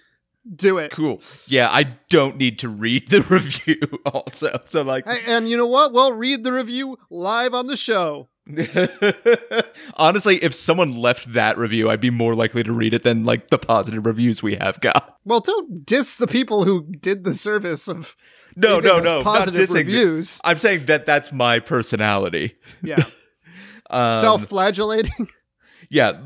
Do 0.56 0.78
it. 0.78 0.91
Cool. 0.91 1.22
Yeah, 1.47 1.70
I 1.70 1.97
don't 2.10 2.38
need 2.38 2.60
to 2.60 2.70
read 2.70 3.10
the 3.10 3.22
review 3.30 3.80
also. 4.06 4.60
So 4.66 4.82
like 4.82 5.08
Hey, 5.08 5.22
And 5.28 5.50
you 5.50 5.58
know 5.58 5.68
what? 5.68 5.93
We'll 5.93 6.14
read 6.14 6.43
the 6.43 6.52
review 6.52 6.97
live 7.10 7.54
on 7.54 7.68
the 7.68 7.78
show. 7.78 8.30
Honestly, 9.95 10.38
if 10.38 10.54
someone 10.54 10.95
left 10.95 11.34
that 11.34 11.58
review, 11.58 11.89
I'd 11.89 12.02
be 12.02 12.10
more 12.10 12.34
likely 12.34 12.64
to 12.64 12.72
read 12.72 12.93
it 12.93 13.04
than 13.04 13.24
like 13.24 13.47
the 13.47 13.60
positive 13.60 14.06
reviews 14.06 14.41
we 14.41 14.56
have 14.56 14.82
got. 14.82 15.18
Well, 15.24 15.39
don't 15.39 15.86
diss 15.86 16.18
the 16.18 16.28
people 16.28 16.64
who 16.64 16.91
did 17.00 17.24
the 17.24 17.34
service 17.34 17.88
of 17.88 18.16
No, 18.56 18.80
no, 18.80 19.00
no, 19.00 19.18
not 19.18 19.24
positive 19.24 19.70
dissing. 19.70 19.76
reviews. 19.76 20.39
I'm 20.43 20.58
saying 20.58 20.86
that 20.86 21.06
that's 21.06 21.32
my 21.32 21.60
personality. 21.60 22.56
Yeah, 22.82 23.04
Um, 23.91 24.22
self-flagellating. 24.22 25.28
yeah, 25.89 26.20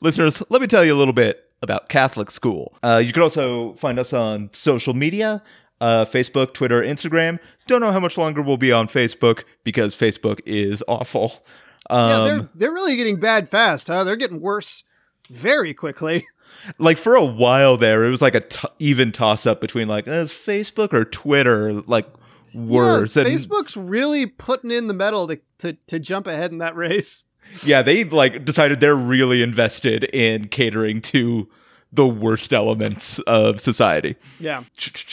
listeners, 0.00 0.40
let 0.50 0.60
me 0.60 0.68
tell 0.68 0.84
you 0.84 0.94
a 0.94 0.98
little 0.98 1.12
bit 1.12 1.50
about 1.60 1.88
Catholic 1.88 2.30
school. 2.30 2.76
Uh, 2.82 3.02
you 3.04 3.12
can 3.12 3.22
also 3.22 3.72
find 3.74 3.98
us 3.98 4.12
on 4.12 4.50
social 4.52 4.94
media 4.94 5.42
uh, 5.82 6.04
Facebook, 6.04 6.54
Twitter, 6.54 6.80
Instagram. 6.80 7.40
Don't 7.66 7.80
know 7.80 7.90
how 7.90 7.98
much 7.98 8.16
longer 8.16 8.40
we'll 8.40 8.56
be 8.56 8.70
on 8.70 8.86
Facebook 8.86 9.42
because 9.64 9.96
Facebook 9.96 10.40
is 10.46 10.82
awful. 10.86 11.44
Um, 11.90 12.08
yeah, 12.08 12.20
they're 12.24 12.48
they're 12.54 12.72
really 12.72 12.94
getting 12.94 13.18
bad 13.18 13.50
fast, 13.50 13.88
huh? 13.88 14.04
They're 14.04 14.16
getting 14.16 14.40
worse 14.40 14.84
very 15.28 15.74
quickly. 15.74 16.24
like 16.78 16.98
for 16.98 17.14
a 17.14 17.24
while 17.24 17.76
there, 17.76 18.04
it 18.04 18.10
was 18.10 18.22
like 18.22 18.34
a 18.34 18.40
t- 18.40 18.68
even 18.78 19.12
toss 19.12 19.46
up 19.46 19.60
between 19.60 19.88
like, 19.88 20.06
is 20.06 20.30
Facebook 20.30 20.92
or 20.92 21.04
Twitter 21.04 21.72
like 21.72 22.08
worse? 22.54 23.16
Yeah, 23.16 23.24
and 23.24 23.32
Facebook's 23.32 23.76
really 23.76 24.26
putting 24.26 24.70
in 24.70 24.88
the 24.88 24.94
metal 24.94 25.26
to, 25.28 25.40
to 25.58 25.74
to 25.86 25.98
jump 25.98 26.26
ahead 26.26 26.52
in 26.52 26.58
that 26.58 26.76
race. 26.76 27.24
yeah, 27.64 27.82
they 27.82 28.04
like 28.04 28.44
decided 28.44 28.80
they're 28.80 28.94
really 28.94 29.42
invested 29.42 30.04
in 30.04 30.48
catering 30.48 31.00
to 31.02 31.48
the 31.92 32.06
worst 32.06 32.52
elements 32.52 33.18
of 33.20 33.60
society. 33.60 34.16
Yeah. 34.40 34.64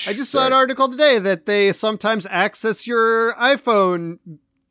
I 0.07 0.13
just 0.13 0.31
saw 0.31 0.47
an 0.47 0.53
article 0.53 0.87
today 0.87 1.19
that 1.19 1.45
they 1.45 1.73
sometimes 1.73 2.25
access 2.29 2.87
your 2.87 3.33
iPhone 3.35 4.19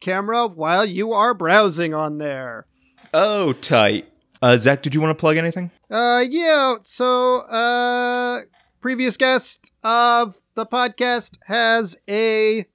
camera 0.01 0.47
while 0.47 0.87
you 0.87 1.13
are 1.13 1.35
browsing 1.35 1.93
on 1.93 2.17
there. 2.17 2.67
Oh, 3.13 3.53
tight. 3.53 4.11
Uh, 4.41 4.57
Zach, 4.57 4.83
did 4.83 4.95
you 4.95 5.01
want 5.01 5.17
to 5.17 5.21
plug 5.21 5.37
anything? 5.37 5.71
Uh 5.91 6.25
yeah, 6.29 6.77
so 6.83 7.39
uh 7.41 8.41
previous 8.81 9.17
guest 9.17 9.73
of 9.83 10.41
the 10.55 10.67
podcast 10.67 11.39
has 11.47 11.97
a 12.09 12.67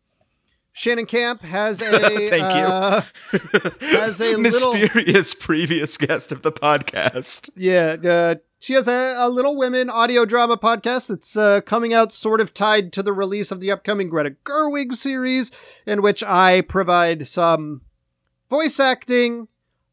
Shannon 0.74 1.06
Camp 1.06 1.44
has 1.44 1.82
a 1.82 1.92
Thank 2.30 2.34
you. 2.34 2.40
uh, 2.40 3.02
has 3.80 4.20
a 4.20 4.36
little 4.38 4.74
Mysterious 4.74 5.34
previous 5.36 5.98
guest 5.98 6.32
of 6.32 6.42
the 6.42 6.52
podcast. 6.52 7.50
Yeah, 7.56 7.98
uh, 8.04 8.36
she 8.60 8.74
has 8.74 8.88
a, 8.88 9.16
a 9.20 9.30
Little 9.30 9.56
Women 9.56 9.92
audio 9.92 10.26
drama 10.26 10.58
podcast 10.58 11.10
that's 11.10 11.38
uh, 11.38 11.62
coming 11.62 11.94
out 11.94 12.12
sort 12.12 12.42
of 12.42 12.54
tied 12.56 12.92
to 12.94 13.04
the 13.04 13.14
release 13.14 13.52
of 13.52 13.60
the 13.60 13.72
upcoming 13.72 14.10
Greta 14.10 14.36
Gerwig 14.44 14.96
series, 14.96 15.52
in 15.86 16.02
which 16.02 16.24
I 16.24 16.62
provide 16.62 17.28
some 17.28 17.82
voice 18.50 18.80
acting. 18.80 19.48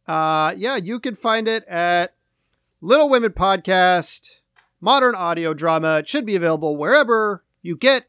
Uh, 0.07 0.55
yeah, 0.57 0.77
you 0.77 0.99
can 0.99 1.15
find 1.15 1.47
it 1.47 1.65
at 1.65 2.15
Little 2.83 3.11
Women 3.11 3.33
Podcast, 3.33 4.41
modern 4.81 5.15
audio 5.15 5.53
drama. 5.53 5.99
It 5.99 6.09
should 6.09 6.25
be 6.25 6.35
available 6.35 6.79
wherever 6.79 7.45
you 7.61 7.77
get 7.77 8.07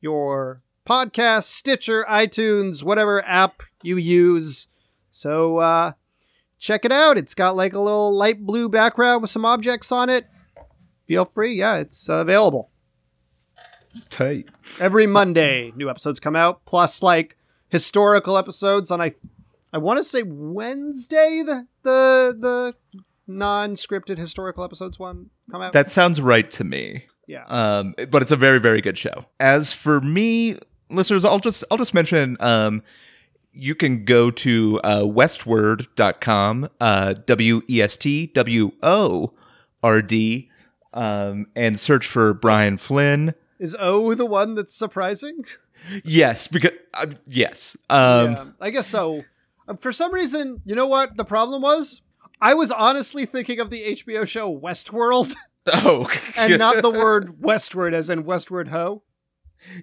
your 0.00 0.62
podcast, 0.84 1.44
Stitcher, 1.44 2.04
iTunes, 2.08 2.82
whatever 2.82 3.24
app 3.24 3.62
you 3.84 3.96
use. 3.98 4.66
So, 5.10 5.58
uh, 5.58 5.92
check 6.58 6.84
it 6.84 6.90
out. 6.90 7.18
It's 7.18 7.36
got 7.36 7.54
like 7.54 7.72
a 7.72 7.78
little 7.78 8.12
light 8.12 8.44
blue 8.44 8.68
background 8.68 9.22
with 9.22 9.30
some 9.30 9.44
objects 9.44 9.92
on 9.92 10.10
it. 10.10 10.26
Feel 11.06 11.26
free. 11.26 11.54
Yeah, 11.54 11.76
it's 11.76 12.10
uh, 12.10 12.14
available. 12.14 12.70
Tight. 14.08 14.48
Every 14.80 15.06
Monday, 15.06 15.72
new 15.76 15.88
episodes 15.88 16.18
come 16.18 16.34
out, 16.34 16.64
plus 16.64 17.00
like 17.00 17.36
historical 17.68 18.36
episodes 18.36 18.90
on 18.90 19.00
I 19.00 19.14
I 19.72 19.78
want 19.78 19.98
to 19.98 20.04
say 20.04 20.24
Wednesday 20.24 21.44
the 21.46 21.68
the 21.84 22.36
the 22.36 23.02
non-scripted 23.38 24.18
historical 24.18 24.64
episodes 24.64 24.98
one 24.98 25.30
come 25.50 25.62
out. 25.62 25.72
That 25.72 25.90
sounds 25.90 26.20
right 26.20 26.50
to 26.52 26.64
me. 26.64 27.04
yeah. 27.26 27.44
Um, 27.46 27.94
but 28.10 28.22
it's 28.22 28.30
a 28.30 28.36
very, 28.36 28.60
very 28.60 28.80
good 28.80 28.98
show. 28.98 29.26
As 29.38 29.72
for 29.72 30.00
me, 30.00 30.58
listeners, 30.90 31.24
I'll 31.24 31.38
just 31.38 31.64
I'll 31.70 31.78
just 31.78 31.94
mention 31.94 32.36
um, 32.40 32.82
you 33.52 33.74
can 33.74 34.04
go 34.04 34.30
to 34.30 34.80
uh, 34.84 35.02
westword.com, 35.02 36.68
uh, 36.80 37.14
W 37.26 37.62
E 37.68 37.82
S 37.82 37.96
T 37.96 38.26
W 38.28 38.72
O 38.82 39.32
R 39.82 40.02
D, 40.02 40.50
um, 40.92 41.46
and 41.54 41.78
search 41.78 42.06
for 42.06 42.34
Brian 42.34 42.78
Flynn. 42.78 43.34
Is 43.58 43.76
O 43.78 44.14
the 44.14 44.26
one 44.26 44.54
that's 44.54 44.74
surprising? 44.74 45.44
Yes, 46.04 46.46
because 46.46 46.72
uh, 46.94 47.06
yes, 47.26 47.76
um, 47.88 48.32
yeah, 48.32 48.44
I 48.60 48.70
guess 48.70 48.86
so. 48.86 49.24
Um, 49.66 49.76
For 49.76 49.92
some 49.92 50.12
reason, 50.12 50.60
you 50.64 50.74
know 50.74 50.86
what 50.86 51.16
the 51.16 51.24
problem 51.24 51.62
was? 51.62 52.02
I 52.40 52.54
was 52.54 52.72
honestly 52.72 53.26
thinking 53.26 53.60
of 53.60 53.70
the 53.70 53.92
HBO 53.92 54.26
show 54.26 54.56
Westworld 54.58 55.34
oh, 55.66 56.10
and 56.36 56.58
not 56.58 56.82
the 56.82 56.90
word 56.90 57.42
westward 57.42 57.94
as 57.94 58.10
in 58.10 58.24
westward 58.24 58.68
ho. 58.68 59.02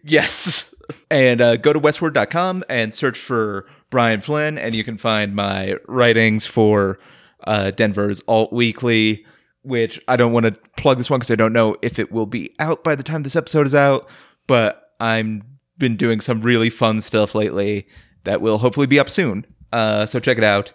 Yes. 0.04 0.74
And 1.12 1.40
uh, 1.40 1.58
go 1.58 1.72
to 1.72 1.80
westword.com 1.80 2.64
and 2.68 2.94
search 2.94 3.18
for 3.18 3.68
Brian 3.90 4.22
Flynn, 4.22 4.58
and 4.58 4.74
you 4.74 4.84
can 4.84 4.98
find 4.98 5.36
my 5.36 5.76
writings 5.88 6.46
for 6.48 7.00
uh, 7.44 7.72
Denver's 7.72 8.22
Alt 8.28 8.52
Weekly, 8.52 9.26
which 9.62 10.02
I 10.08 10.16
don't 10.16 10.34
want 10.34 10.48
to 10.48 10.60
plug 10.78 10.98
this 10.98 11.10
one 11.10 11.20
because 11.20 11.32
I 11.32 11.36
don't 11.36 11.54
know 11.54 11.78
if 11.84 12.00
it 12.00 12.12
will 12.12 12.26
be 12.26 12.56
out 12.60 12.84
by 12.84 12.96
the 12.96 13.04
time 13.04 13.24
this 13.24 13.36
episode 13.36 13.68
is 13.68 13.76
out, 13.76 14.10
but 14.48 14.94
I'm 15.00 15.44
been 15.78 15.96
doing 15.96 16.22
some 16.22 16.42
really 16.42 16.72
fun 16.72 17.02
stuff 17.02 17.36
lately 17.36 17.88
that 18.24 18.42
will 18.42 18.58
hopefully 18.58 18.88
be 18.88 19.00
up 19.00 19.12
soon. 19.12 19.46
Uh, 19.72 20.08
so 20.08 20.20
check 20.20 20.40
it 20.40 20.44
out. 20.44 20.74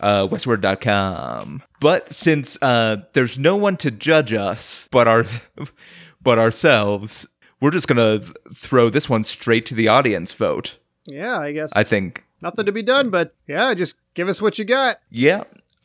Uh, 0.00 0.26
westword.com. 0.28 1.62
But 1.80 2.10
since 2.12 2.58
uh, 2.60 3.02
there's 3.12 3.38
no 3.38 3.56
one 3.56 3.76
to 3.78 3.90
judge 3.90 4.32
us 4.32 4.88
but 4.90 5.06
our 5.06 5.24
but 6.22 6.38
ourselves, 6.38 7.26
we're 7.60 7.70
just 7.70 7.86
gonna 7.88 8.20
throw 8.54 8.88
this 8.90 9.08
one 9.08 9.22
straight 9.24 9.64
to 9.66 9.74
the 9.74 9.88
audience 9.88 10.32
vote. 10.32 10.78
Yeah, 11.06 11.38
I 11.38 11.52
guess. 11.52 11.72
I 11.76 11.82
think. 11.84 12.24
nothing 12.40 12.66
to 12.66 12.72
be 12.72 12.82
done, 12.82 13.10
but 13.10 13.34
yeah, 13.46 13.74
just 13.74 13.96
give 14.14 14.28
us 14.28 14.40
what 14.42 14.58
you 14.58 14.64
got. 14.64 14.96
Yeah. 15.10 15.44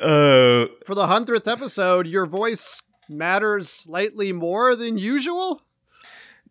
Uh, 0.00 0.66
For 0.86 0.94
the 0.94 1.06
hundredth 1.06 1.46
episode, 1.46 2.06
your 2.06 2.24
voice 2.26 2.80
matters 3.08 3.68
slightly 3.68 4.32
more 4.32 4.74
than 4.74 4.96
usual. 4.98 5.62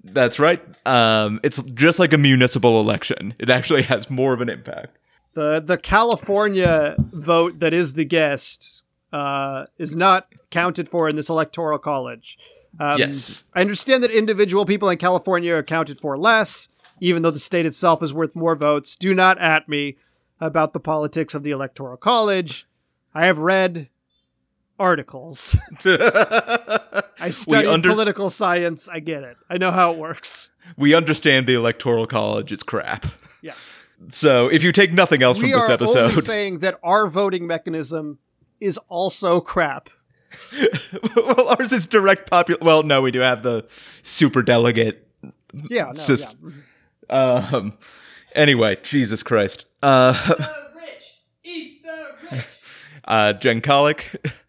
That's 0.04 0.40
right. 0.40 0.62
Um, 0.86 1.40
it's 1.44 1.62
just 1.74 2.00
like 2.00 2.14
a 2.14 2.18
municipal 2.18 2.80
election. 2.80 3.34
It 3.40 3.50
actually 3.50 3.84
has 3.84 4.10
more 4.10 4.34
of 4.34 4.42
an 4.42 4.50
impact. 4.50 4.98
The 5.34 5.62
the 5.62 5.78
California 5.78 6.96
vote 6.98 7.60
that 7.60 7.74
is 7.74 7.94
the 7.94 8.06
guest 8.06 8.84
uh, 9.14 9.66
is 9.78 9.96
not 9.96 10.28
counted 10.50 10.90
for 10.90 11.08
in 11.08 11.16
this 11.16 11.30
electoral 11.30 11.78
college. 11.80 12.38
Um, 12.80 13.00
Yes. 13.00 13.44
I 13.54 13.62
understand 13.62 14.02
that 14.04 14.12
individual 14.12 14.66
people 14.66 14.90
in 14.90 14.98
California 14.98 15.54
are 15.54 15.64
counted 15.64 16.00
for 16.00 16.18
less, 16.18 16.70
even 17.00 17.22
though 17.22 17.32
the 17.32 17.40
state 17.40 17.66
itself 17.66 18.02
is 18.02 18.14
worth 18.14 18.36
more 18.36 18.56
votes. 18.56 18.96
Do 18.96 19.14
not 19.14 19.38
at 19.40 19.68
me 19.70 19.98
about 20.40 20.74
the 20.74 20.80
politics 20.80 21.36
of 21.36 21.44
the 21.44 21.52
electoral 21.52 21.98
college. 21.98 22.66
I 23.14 23.26
have 23.26 23.40
read 23.40 23.90
articles. 24.80 25.58
I 27.20 27.30
studied 27.30 27.68
under- 27.68 27.90
political 27.90 28.30
science. 28.30 28.90
I 28.90 29.00
get 29.00 29.24
it. 29.24 29.38
I 29.50 29.58
know 29.58 29.72
how 29.72 29.92
it 29.92 29.98
works. 29.98 30.52
we 30.78 30.94
understand 30.94 31.48
the 31.48 31.54
electoral 31.56 32.08
college 32.08 32.52
is 32.52 32.64
crap. 32.64 33.06
Yeah. 33.42 33.54
So 34.12 34.48
if 34.48 34.64
you 34.64 34.72
take 34.72 34.92
nothing 34.94 35.22
else 35.24 35.38
we 35.38 35.44
from 35.52 35.60
this 35.60 35.70
are 35.70 35.74
episode, 35.74 36.10
only 36.12 36.22
saying 36.22 36.60
that 36.60 36.80
our 36.84 37.08
voting 37.08 37.46
mechanism 37.48 38.20
is 38.60 38.78
also 38.88 39.40
crap. 39.42 39.90
well, 41.16 41.50
ours 41.50 41.72
is 41.74 41.86
direct 41.88 42.30
popular. 42.30 42.60
Well, 42.62 42.84
no, 42.84 43.02
we 43.02 43.12
do 43.12 43.20
have 43.20 43.44
the 43.44 43.68
super 44.02 44.42
delegate. 44.42 45.08
Yeah, 45.70 45.86
no, 45.86 45.92
Sys- 45.92 46.26
yeah. 47.10 47.48
Um. 47.52 47.78
Anyway, 48.34 48.78
Jesus 48.82 49.24
Christ. 49.24 49.66
Uh, 49.84 50.14
The 50.14 50.56
rich 50.76 51.04
eat 51.44 51.84
the 51.84 52.36
rich. 52.38 52.46
uh, 53.06 53.34
Jen 53.34 53.60
Colic. 53.62 54.06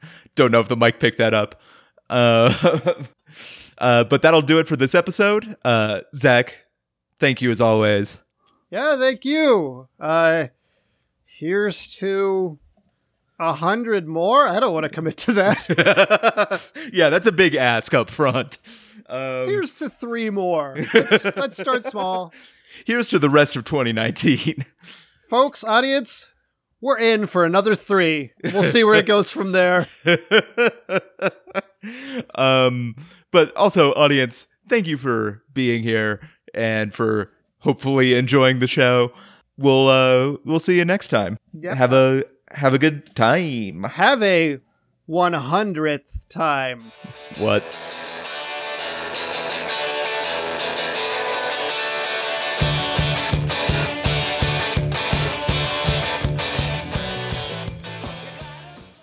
Don't 0.36 0.50
know 0.52 0.60
if 0.60 0.68
the 0.68 0.76
mic 0.76 1.00
picked 1.00 1.18
that 1.18 1.34
up. 1.34 1.60
Uh, 2.12 2.94
uh, 3.78 4.04
but 4.04 4.22
that'll 4.22 4.42
do 4.42 4.58
it 4.58 4.68
for 4.68 4.76
this 4.76 4.94
episode. 4.94 5.56
Uh, 5.64 6.02
Zach, 6.14 6.56
thank 7.18 7.40
you 7.40 7.50
as 7.50 7.60
always. 7.60 8.20
Yeah, 8.70 8.96
thank 8.98 9.24
you. 9.24 9.88
Uh, 9.98 10.48
here's 11.24 11.94
to 11.96 12.58
a 13.38 13.54
hundred 13.54 14.06
more. 14.06 14.46
I 14.46 14.60
don't 14.60 14.74
want 14.74 14.84
to 14.84 14.90
commit 14.90 15.16
to 15.18 15.32
that. 15.32 16.72
yeah, 16.92 17.08
that's 17.08 17.26
a 17.26 17.32
big 17.32 17.54
ask 17.54 17.94
up 17.94 18.10
front. 18.10 18.58
Um, 19.08 19.46
Here's 19.46 19.72
to 19.72 19.90
three 19.90 20.30
more. 20.30 20.76
Let's, 20.94 21.24
let's 21.36 21.58
start 21.58 21.84
small. 21.84 22.32
here's 22.86 23.08
to 23.08 23.18
the 23.18 23.28
rest 23.28 23.56
of 23.56 23.64
2019. 23.64 24.64
Folks, 25.28 25.64
audience, 25.64 26.31
we're 26.82 26.98
in 26.98 27.26
for 27.26 27.46
another 27.46 27.74
three. 27.74 28.32
We'll 28.44 28.64
see 28.64 28.84
where 28.84 28.96
it 28.96 29.06
goes 29.06 29.30
from 29.30 29.52
there. 29.52 29.86
um, 32.34 32.96
but 33.30 33.56
also, 33.56 33.92
audience, 33.94 34.48
thank 34.68 34.86
you 34.86 34.98
for 34.98 35.42
being 35.54 35.82
here 35.82 36.20
and 36.52 36.92
for 36.92 37.30
hopefully 37.60 38.14
enjoying 38.14 38.58
the 38.58 38.66
show. 38.66 39.12
We'll 39.56 39.88
uh 39.88 40.36
we'll 40.44 40.60
see 40.60 40.76
you 40.76 40.84
next 40.84 41.08
time. 41.08 41.38
Yeah. 41.52 41.74
Have 41.74 41.92
a 41.92 42.24
have 42.50 42.74
a 42.74 42.78
good 42.78 43.14
time. 43.14 43.84
Have 43.84 44.22
a 44.22 44.58
100th 45.08 46.28
time. 46.28 46.92
What? 47.38 47.64